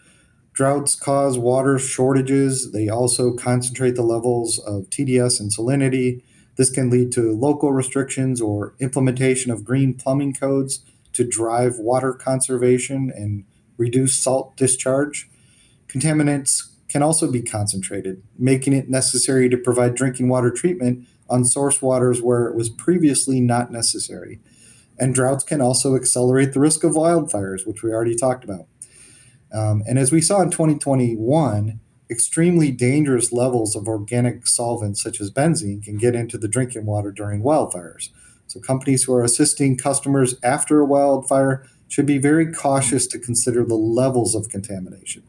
Droughts 0.52 0.94
cause 0.94 1.38
water 1.38 1.80
shortages. 1.80 2.74
They 2.74 2.90
also 2.90 3.34
concentrate 3.34 3.96
the 3.96 4.02
levels 4.02 4.60
of 4.60 4.90
TDS 4.90 5.40
and 5.40 5.50
salinity. 5.50 6.22
This 6.58 6.70
can 6.70 6.90
lead 6.90 7.14
to 7.14 7.32
local 7.32 7.72
restrictions 7.72 8.42
or 8.42 8.76
implementation 8.82 9.52
of 9.52 9.64
green 9.64 9.94
plumbing 9.94 10.34
codes 10.34 10.84
to 11.14 11.24
drive 11.24 11.78
water 11.78 12.12
conservation 12.12 13.10
and 13.16 13.46
reduce 13.78 14.20
salt 14.20 14.58
discharge. 14.58 15.30
Contaminants 15.88 16.72
can 16.90 17.02
also 17.02 17.32
be 17.32 17.42
concentrated, 17.42 18.22
making 18.38 18.74
it 18.74 18.90
necessary 18.90 19.48
to 19.48 19.58
provide 19.58 19.96
drinking 19.96 20.28
water 20.28 20.52
treatment 20.52 21.08
on 21.32 21.46
source 21.46 21.82
waters 21.82 22.22
where 22.22 22.46
it 22.46 22.56
was 22.56 22.70
previously 22.70 23.42
not 23.42 23.72
necessary. 23.72 24.40
And 25.00 25.16
droughts 25.16 25.44
can 25.44 25.62
also 25.62 25.96
accelerate 25.96 26.54
the 26.54 26.60
risk 26.60 26.84
of 26.84 26.94
wildfires, 26.94 27.66
which 27.66 27.82
we 27.82 27.92
already 27.92 28.16
talked 28.16 28.44
about. 28.44 28.68
Um, 29.54 29.84
and 29.88 29.98
as 29.98 30.12
we 30.12 30.22
saw 30.22 30.42
in 30.42 30.52
2021, 30.52 31.80
extremely 32.10 32.72
dangerous 32.72 33.32
levels 33.32 33.76
of 33.76 33.88
organic 33.88 34.46
solvents 34.46 35.02
such 35.02 35.22
as 35.22 35.32
benzene 35.32 35.82
can 35.82 35.98
get 35.98 36.14
into 36.14 36.38
the 36.38 36.48
drinking 36.48 36.86
water 36.86 37.12
during 37.12 37.42
wildfires. 37.42 38.10
So, 38.48 38.60
companies 38.60 39.04
who 39.04 39.14
are 39.14 39.24
assisting 39.24 39.78
customers 39.78 40.36
after 40.44 40.82
a 40.82 40.86
wildfire 40.86 41.66
should 41.88 42.06
be 42.06 42.18
very 42.18 42.52
cautious 42.52 43.08
to 43.08 43.20
consider 43.20 43.64
the 43.64 43.76
levels 43.76 44.36
of 44.36 44.50
contamination. 44.50 45.24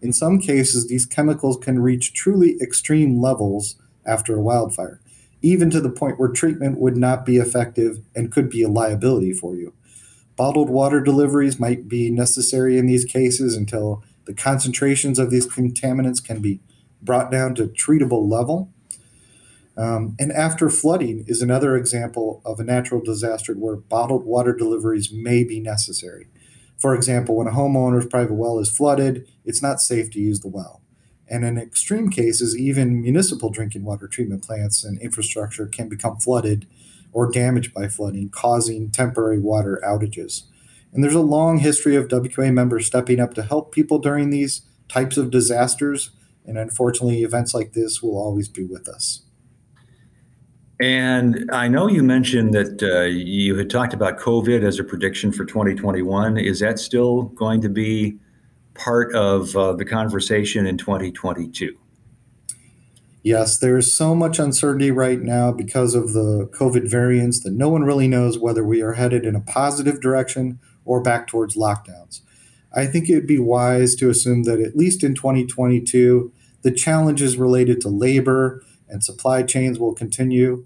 In 0.00 0.12
some 0.12 0.38
cases, 0.38 0.86
these 0.86 1.06
chemicals 1.06 1.58
can 1.60 1.80
reach 1.80 2.12
truly 2.12 2.56
extreme 2.60 3.20
levels 3.20 3.76
after 4.06 4.36
a 4.36 4.40
wildfire, 4.40 5.00
even 5.42 5.70
to 5.70 5.80
the 5.80 5.90
point 5.90 6.18
where 6.18 6.28
treatment 6.28 6.78
would 6.78 6.96
not 6.96 7.24
be 7.24 7.36
effective 7.36 7.98
and 8.14 8.32
could 8.32 8.50
be 8.50 8.62
a 8.62 8.68
liability 8.68 9.32
for 9.32 9.54
you. 9.54 9.72
Bottled 10.36 10.70
water 10.70 11.00
deliveries 11.00 11.58
might 11.58 11.88
be 11.88 12.10
necessary 12.10 12.78
in 12.78 12.86
these 12.86 13.04
cases 13.04 13.56
until 13.56 14.04
the 14.24 14.34
concentrations 14.34 15.18
of 15.18 15.30
these 15.30 15.46
contaminants 15.46 16.22
can 16.22 16.40
be 16.40 16.60
brought 17.02 17.30
down 17.30 17.54
to 17.56 17.66
treatable 17.66 18.30
level. 18.30 18.72
Um, 19.76 20.16
and 20.18 20.32
after 20.32 20.68
flooding 20.68 21.24
is 21.28 21.40
another 21.40 21.76
example 21.76 22.42
of 22.44 22.58
a 22.58 22.64
natural 22.64 23.00
disaster 23.00 23.54
where 23.54 23.76
bottled 23.76 24.24
water 24.24 24.52
deliveries 24.52 25.12
may 25.12 25.44
be 25.44 25.60
necessary. 25.60 26.26
For 26.78 26.94
example, 26.94 27.36
when 27.36 27.46
a 27.46 27.52
homeowner's 27.52 28.06
private 28.06 28.34
well 28.34 28.58
is 28.58 28.70
flooded, 28.70 29.26
it's 29.44 29.62
not 29.62 29.80
safe 29.80 30.10
to 30.12 30.20
use 30.20 30.40
the 30.40 30.48
well. 30.48 30.82
And 31.30 31.44
in 31.44 31.58
extreme 31.58 32.10
cases, 32.10 32.56
even 32.56 33.02
municipal 33.02 33.50
drinking 33.50 33.84
water 33.84 34.08
treatment 34.08 34.42
plants 34.42 34.82
and 34.84 35.00
infrastructure 35.00 35.66
can 35.66 35.88
become 35.88 36.16
flooded 36.16 36.66
or 37.12 37.30
damaged 37.30 37.74
by 37.74 37.88
flooding, 37.88 38.30
causing 38.30 38.90
temporary 38.90 39.40
water 39.40 39.80
outages. 39.86 40.44
And 40.92 41.04
there's 41.04 41.14
a 41.14 41.20
long 41.20 41.58
history 41.58 41.96
of 41.96 42.08
WQA 42.08 42.52
members 42.52 42.86
stepping 42.86 43.20
up 43.20 43.34
to 43.34 43.42
help 43.42 43.72
people 43.72 43.98
during 43.98 44.30
these 44.30 44.62
types 44.88 45.16
of 45.16 45.30
disasters. 45.30 46.10
And 46.46 46.56
unfortunately, 46.56 47.22
events 47.22 47.54
like 47.54 47.72
this 47.72 48.02
will 48.02 48.16
always 48.16 48.48
be 48.48 48.64
with 48.64 48.88
us. 48.88 49.22
And 50.80 51.48
I 51.52 51.66
know 51.66 51.88
you 51.88 52.02
mentioned 52.02 52.54
that 52.54 52.82
uh, 52.82 53.02
you 53.02 53.56
had 53.56 53.68
talked 53.68 53.92
about 53.92 54.18
COVID 54.18 54.62
as 54.62 54.78
a 54.78 54.84
prediction 54.84 55.32
for 55.32 55.44
2021. 55.44 56.38
Is 56.38 56.60
that 56.60 56.78
still 56.78 57.24
going 57.24 57.60
to 57.62 57.68
be 57.68 58.16
part 58.78 59.14
of 59.14 59.54
uh, 59.56 59.74
the 59.74 59.84
conversation 59.84 60.66
in 60.66 60.78
2022? 60.78 61.76
Yes, 63.22 63.58
there's 63.58 63.94
so 63.94 64.14
much 64.14 64.38
uncertainty 64.38 64.90
right 64.90 65.20
now 65.20 65.52
because 65.52 65.94
of 65.94 66.12
the 66.12 66.48
COVID 66.52 66.88
variants 66.88 67.40
that 67.40 67.52
no 67.52 67.68
one 67.68 67.82
really 67.82 68.08
knows 68.08 68.38
whether 68.38 68.64
we 68.64 68.80
are 68.80 68.94
headed 68.94 69.26
in 69.26 69.34
a 69.34 69.40
positive 69.40 70.00
direction 70.00 70.60
or 70.84 71.02
back 71.02 71.26
towards 71.26 71.56
lockdowns. 71.56 72.20
I 72.74 72.86
think 72.86 73.08
it 73.08 73.14
would 73.16 73.26
be 73.26 73.38
wise 73.38 73.94
to 73.96 74.08
assume 74.08 74.44
that 74.44 74.60
at 74.60 74.76
least 74.76 75.02
in 75.02 75.14
2022, 75.14 76.32
the 76.62 76.70
challenges 76.70 77.36
related 77.36 77.80
to 77.82 77.88
labor 77.88 78.62
and 78.88 79.02
supply 79.02 79.42
chains 79.42 79.78
will 79.78 79.94
continue. 79.94 80.64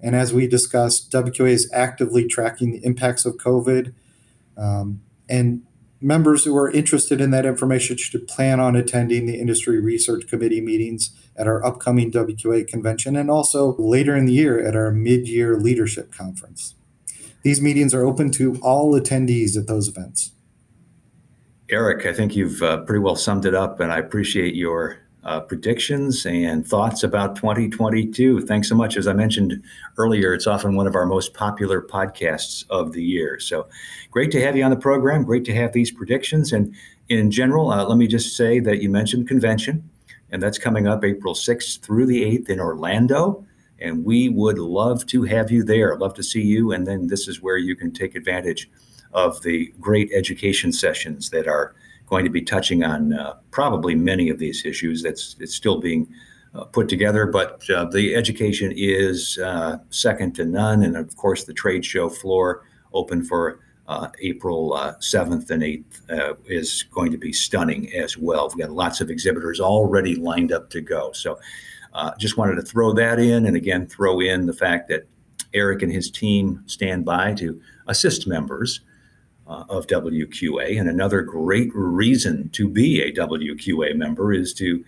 And 0.00 0.16
as 0.16 0.32
we 0.32 0.46
discussed, 0.46 1.12
WQA 1.12 1.50
is 1.50 1.70
actively 1.72 2.26
tracking 2.26 2.72
the 2.72 2.84
impacts 2.84 3.26
of 3.26 3.36
COVID. 3.36 3.92
Um, 4.56 5.02
and 5.28 5.62
members 6.00 6.44
who 6.44 6.56
are 6.56 6.70
interested 6.70 7.20
in 7.20 7.30
that 7.30 7.44
information 7.44 7.96
should 7.96 8.26
plan 8.26 8.58
on 8.58 8.76
attending 8.76 9.26
the 9.26 9.38
industry 9.38 9.80
research 9.80 10.26
committee 10.26 10.60
meetings 10.60 11.10
at 11.36 11.46
our 11.46 11.64
upcoming 11.64 12.10
WQA 12.10 12.66
convention 12.66 13.16
and 13.16 13.30
also 13.30 13.76
later 13.78 14.16
in 14.16 14.24
the 14.24 14.32
year 14.32 14.66
at 14.66 14.74
our 14.74 14.90
mid 14.90 15.28
year 15.28 15.56
leadership 15.56 16.12
conference. 16.12 16.74
These 17.42 17.62
meetings 17.62 17.94
are 17.94 18.04
open 18.04 18.30
to 18.32 18.56
all 18.62 18.98
attendees 18.98 19.56
at 19.56 19.66
those 19.66 19.88
events. 19.88 20.32
Eric, 21.70 22.04
I 22.04 22.12
think 22.12 22.34
you've 22.34 22.62
uh, 22.62 22.78
pretty 22.78 23.00
well 23.00 23.16
summed 23.16 23.46
it 23.46 23.54
up, 23.54 23.80
and 23.80 23.92
I 23.92 23.98
appreciate 23.98 24.54
your 24.54 24.98
uh, 25.24 25.40
predictions 25.40 26.24
and 26.24 26.66
thoughts 26.66 27.02
about 27.02 27.36
2022. 27.36 28.46
Thanks 28.46 28.68
so 28.68 28.74
much. 28.74 28.96
As 28.96 29.06
I 29.06 29.12
mentioned 29.12 29.62
earlier, 29.98 30.32
it's 30.32 30.46
often 30.46 30.76
one 30.76 30.86
of 30.86 30.94
our 30.94 31.06
most 31.06 31.34
popular 31.34 31.82
podcasts 31.82 32.64
of 32.70 32.92
the 32.92 33.02
year. 33.02 33.38
So 33.38 33.68
great 34.10 34.30
to 34.32 34.40
have 34.40 34.56
you 34.56 34.64
on 34.64 34.70
the 34.70 34.76
program. 34.76 35.24
Great 35.24 35.44
to 35.44 35.54
have 35.54 35.72
these 35.72 35.90
predictions. 35.90 36.52
And 36.52 36.74
in 37.08 37.30
general, 37.30 37.70
uh, 37.70 37.84
let 37.84 37.98
me 37.98 38.06
just 38.06 38.36
say 38.36 38.60
that 38.60 38.80
you 38.80 38.88
mentioned 38.88 39.28
convention, 39.28 39.88
and 40.30 40.42
that's 40.42 40.58
coming 40.58 40.86
up 40.86 41.04
April 41.04 41.34
6th 41.34 41.80
through 41.80 42.06
the 42.06 42.22
8th 42.22 42.48
in 42.48 42.60
Orlando. 42.60 43.44
And 43.78 44.04
we 44.04 44.28
would 44.28 44.58
love 44.58 45.06
to 45.06 45.22
have 45.24 45.50
you 45.50 45.64
there. 45.64 45.96
Love 45.96 46.14
to 46.14 46.22
see 46.22 46.42
you. 46.42 46.72
And 46.72 46.86
then 46.86 47.06
this 47.06 47.28
is 47.28 47.40
where 47.40 47.56
you 47.56 47.74
can 47.74 47.92
take 47.92 48.14
advantage 48.14 48.70
of 49.12 49.42
the 49.42 49.72
great 49.80 50.10
education 50.14 50.72
sessions 50.72 51.30
that 51.30 51.48
are 51.48 51.74
going 52.10 52.24
to 52.24 52.30
be 52.30 52.42
touching 52.42 52.82
on 52.84 53.14
uh, 53.14 53.36
probably 53.52 53.94
many 53.94 54.28
of 54.28 54.38
these 54.38 54.66
issues. 54.66 55.02
That's 55.02 55.36
it's 55.38 55.54
still 55.54 55.80
being 55.80 56.12
uh, 56.54 56.64
put 56.64 56.88
together, 56.88 57.26
but 57.26 57.68
uh, 57.70 57.84
the 57.86 58.16
education 58.16 58.72
is 58.76 59.38
uh, 59.38 59.78
second 59.90 60.34
to 60.34 60.44
none. 60.44 60.82
And 60.82 60.96
of 60.96 61.16
course, 61.16 61.44
the 61.44 61.54
trade 61.54 61.84
show 61.84 62.10
floor 62.10 62.64
open 62.92 63.24
for 63.24 63.60
uh, 63.86 64.08
April 64.20 64.70
7th 65.00 65.50
and 65.50 65.62
8th 65.62 66.36
is 66.46 66.84
going 66.92 67.10
to 67.10 67.18
be 67.18 67.32
stunning 67.32 67.92
as 67.94 68.16
well. 68.16 68.48
We've 68.48 68.66
got 68.66 68.74
lots 68.74 69.00
of 69.00 69.10
exhibitors 69.10 69.58
already 69.58 70.14
lined 70.14 70.52
up 70.52 70.70
to 70.70 70.80
go. 70.80 71.10
So 71.12 71.38
just 72.18 72.36
wanted 72.36 72.56
to 72.56 72.62
throw 72.62 72.92
that 72.92 73.18
in, 73.18 73.46
and 73.46 73.56
again, 73.56 73.86
throw 73.88 74.20
in 74.20 74.46
the 74.46 74.52
fact 74.52 74.88
that 74.88 75.08
Eric 75.54 75.82
and 75.82 75.92
his 75.92 76.08
team 76.08 76.62
stand 76.66 77.04
by 77.04 77.34
to 77.34 77.60
assist 77.88 78.28
members 78.28 78.80
uh, 79.50 79.64
of 79.68 79.86
WQA. 79.88 80.78
And 80.78 80.88
another 80.88 81.22
great 81.22 81.70
reason 81.74 82.48
to 82.50 82.68
be 82.68 83.02
a 83.02 83.12
WQA 83.12 83.96
member 83.96 84.32
is 84.32 84.54
to 84.54 84.84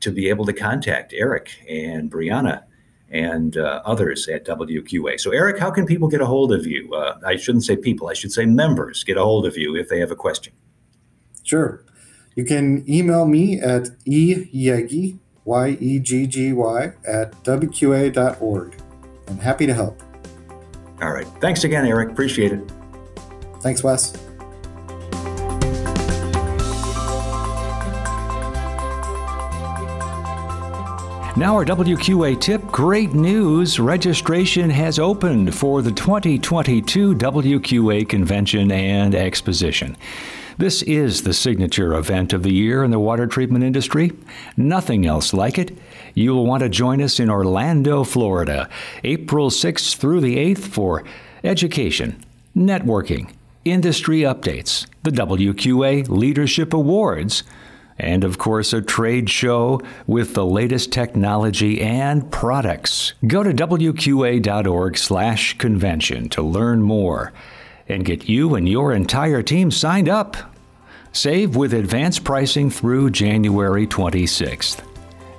to 0.00 0.10
be 0.10 0.28
able 0.28 0.44
to 0.44 0.52
contact 0.52 1.12
Eric 1.16 1.52
and 1.68 2.10
Brianna 2.10 2.64
and 3.08 3.56
uh, 3.56 3.82
others 3.84 4.26
at 4.26 4.44
WQA. 4.44 5.20
So, 5.20 5.30
Eric, 5.30 5.60
how 5.60 5.70
can 5.70 5.86
people 5.86 6.08
get 6.08 6.20
a 6.20 6.26
hold 6.26 6.52
of 6.52 6.66
you? 6.66 6.92
Uh, 6.92 7.18
I 7.24 7.36
shouldn't 7.36 7.64
say 7.64 7.76
people; 7.76 8.08
I 8.08 8.14
should 8.14 8.32
say 8.32 8.44
members 8.46 9.04
get 9.04 9.16
a 9.16 9.22
hold 9.22 9.46
of 9.46 9.56
you 9.56 9.76
if 9.76 9.88
they 9.88 10.00
have 10.00 10.10
a 10.10 10.16
question. 10.16 10.52
Sure. 11.44 11.84
You 12.34 12.44
can 12.44 12.84
email 12.88 13.26
me 13.26 13.60
at 13.60 13.90
eyeggy, 14.06 15.18
Y-E-G-G-Y, 15.44 16.92
at 17.06 17.32
wqa.org. 17.44 18.74
I'm 19.28 19.38
happy 19.38 19.66
to 19.66 19.74
help. 19.74 20.02
All 21.02 21.12
right. 21.12 21.26
Thanks 21.40 21.64
again, 21.64 21.84
Eric. 21.84 22.10
Appreciate 22.10 22.52
it. 22.52 22.81
Thanks, 23.62 23.82
Wes. 23.84 24.12
Now, 31.34 31.54
our 31.54 31.64
WQA 31.64 32.38
tip 32.40 32.62
great 32.66 33.14
news. 33.14 33.80
Registration 33.80 34.68
has 34.68 34.98
opened 34.98 35.54
for 35.54 35.80
the 35.80 35.90
2022 35.90 37.14
WQA 37.14 38.06
Convention 38.06 38.70
and 38.70 39.14
Exposition. 39.14 39.96
This 40.58 40.82
is 40.82 41.22
the 41.22 41.32
signature 41.32 41.94
event 41.94 42.34
of 42.34 42.42
the 42.42 42.52
year 42.52 42.84
in 42.84 42.90
the 42.90 42.98
water 42.98 43.26
treatment 43.26 43.64
industry. 43.64 44.12
Nothing 44.56 45.06
else 45.06 45.32
like 45.32 45.58
it. 45.58 45.76
You 46.14 46.34
will 46.34 46.46
want 46.46 46.64
to 46.64 46.68
join 46.68 47.00
us 47.00 47.18
in 47.18 47.30
Orlando, 47.30 48.04
Florida, 48.04 48.68
April 49.02 49.48
6th 49.48 49.96
through 49.96 50.20
the 50.20 50.36
8th 50.36 50.58
for 50.58 51.02
education, 51.42 52.22
networking, 52.54 53.32
industry 53.64 54.20
updates, 54.20 54.86
the 55.02 55.10
WQA 55.10 56.08
Leadership 56.08 56.72
Awards, 56.72 57.42
and 57.98 58.24
of 58.24 58.38
course, 58.38 58.72
a 58.72 58.80
trade 58.82 59.30
show 59.30 59.80
with 60.06 60.34
the 60.34 60.46
latest 60.46 60.92
technology 60.92 61.80
and 61.80 62.30
products. 62.32 63.14
Go 63.26 63.42
to 63.42 63.52
wqa.org/convention 63.52 66.28
to 66.30 66.42
learn 66.42 66.82
more 66.82 67.32
and 67.88 68.04
get 68.04 68.28
you 68.28 68.54
and 68.54 68.68
your 68.68 68.92
entire 68.92 69.42
team 69.42 69.70
signed 69.70 70.08
up. 70.08 70.36
Save 71.12 71.56
with 71.56 71.74
advanced 71.74 72.24
pricing 72.24 72.70
through 72.70 73.10
January 73.10 73.86
26th. 73.86 74.82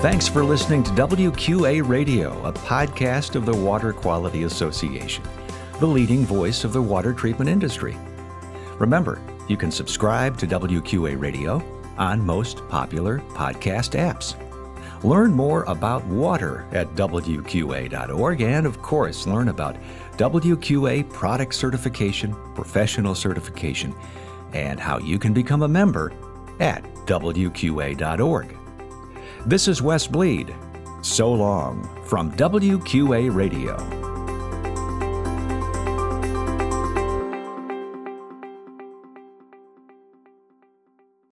Thanks 0.00 0.28
for 0.28 0.44
listening 0.44 0.84
to 0.84 0.92
WQA 0.92 1.86
Radio, 1.88 2.40
a 2.46 2.52
podcast 2.52 3.34
of 3.34 3.44
the 3.44 3.52
Water 3.52 3.92
Quality 3.92 4.44
Association, 4.44 5.24
the 5.80 5.88
leading 5.88 6.24
voice 6.24 6.62
of 6.62 6.72
the 6.72 6.80
water 6.80 7.12
treatment 7.12 7.50
industry. 7.50 7.96
Remember, 8.78 9.20
you 9.48 9.56
can 9.56 9.72
subscribe 9.72 10.38
to 10.38 10.46
WQA 10.46 11.20
Radio 11.20 11.60
on 11.98 12.24
most 12.24 12.58
popular 12.68 13.18
podcast 13.30 13.98
apps. 13.98 14.36
Learn 15.02 15.32
more 15.32 15.64
about 15.64 16.04
water 16.04 16.64
at 16.70 16.94
WQA.org 16.94 18.40
and, 18.40 18.66
of 18.68 18.80
course, 18.80 19.26
learn 19.26 19.48
about 19.48 19.76
WQA 20.16 21.12
product 21.12 21.56
certification, 21.56 22.36
professional 22.54 23.16
certification, 23.16 23.92
and 24.52 24.78
how 24.78 24.98
you 24.98 25.18
can 25.18 25.32
become 25.32 25.62
a 25.62 25.68
member 25.68 26.12
at 26.60 26.84
WQA.org. 27.06 28.57
This 29.46 29.68
is 29.68 29.80
Wes 29.80 30.06
Bleed. 30.06 30.54
So 31.00 31.32
long 31.32 31.88
from 32.04 32.32
WQA 32.32 33.34
Radio. 33.34 34.07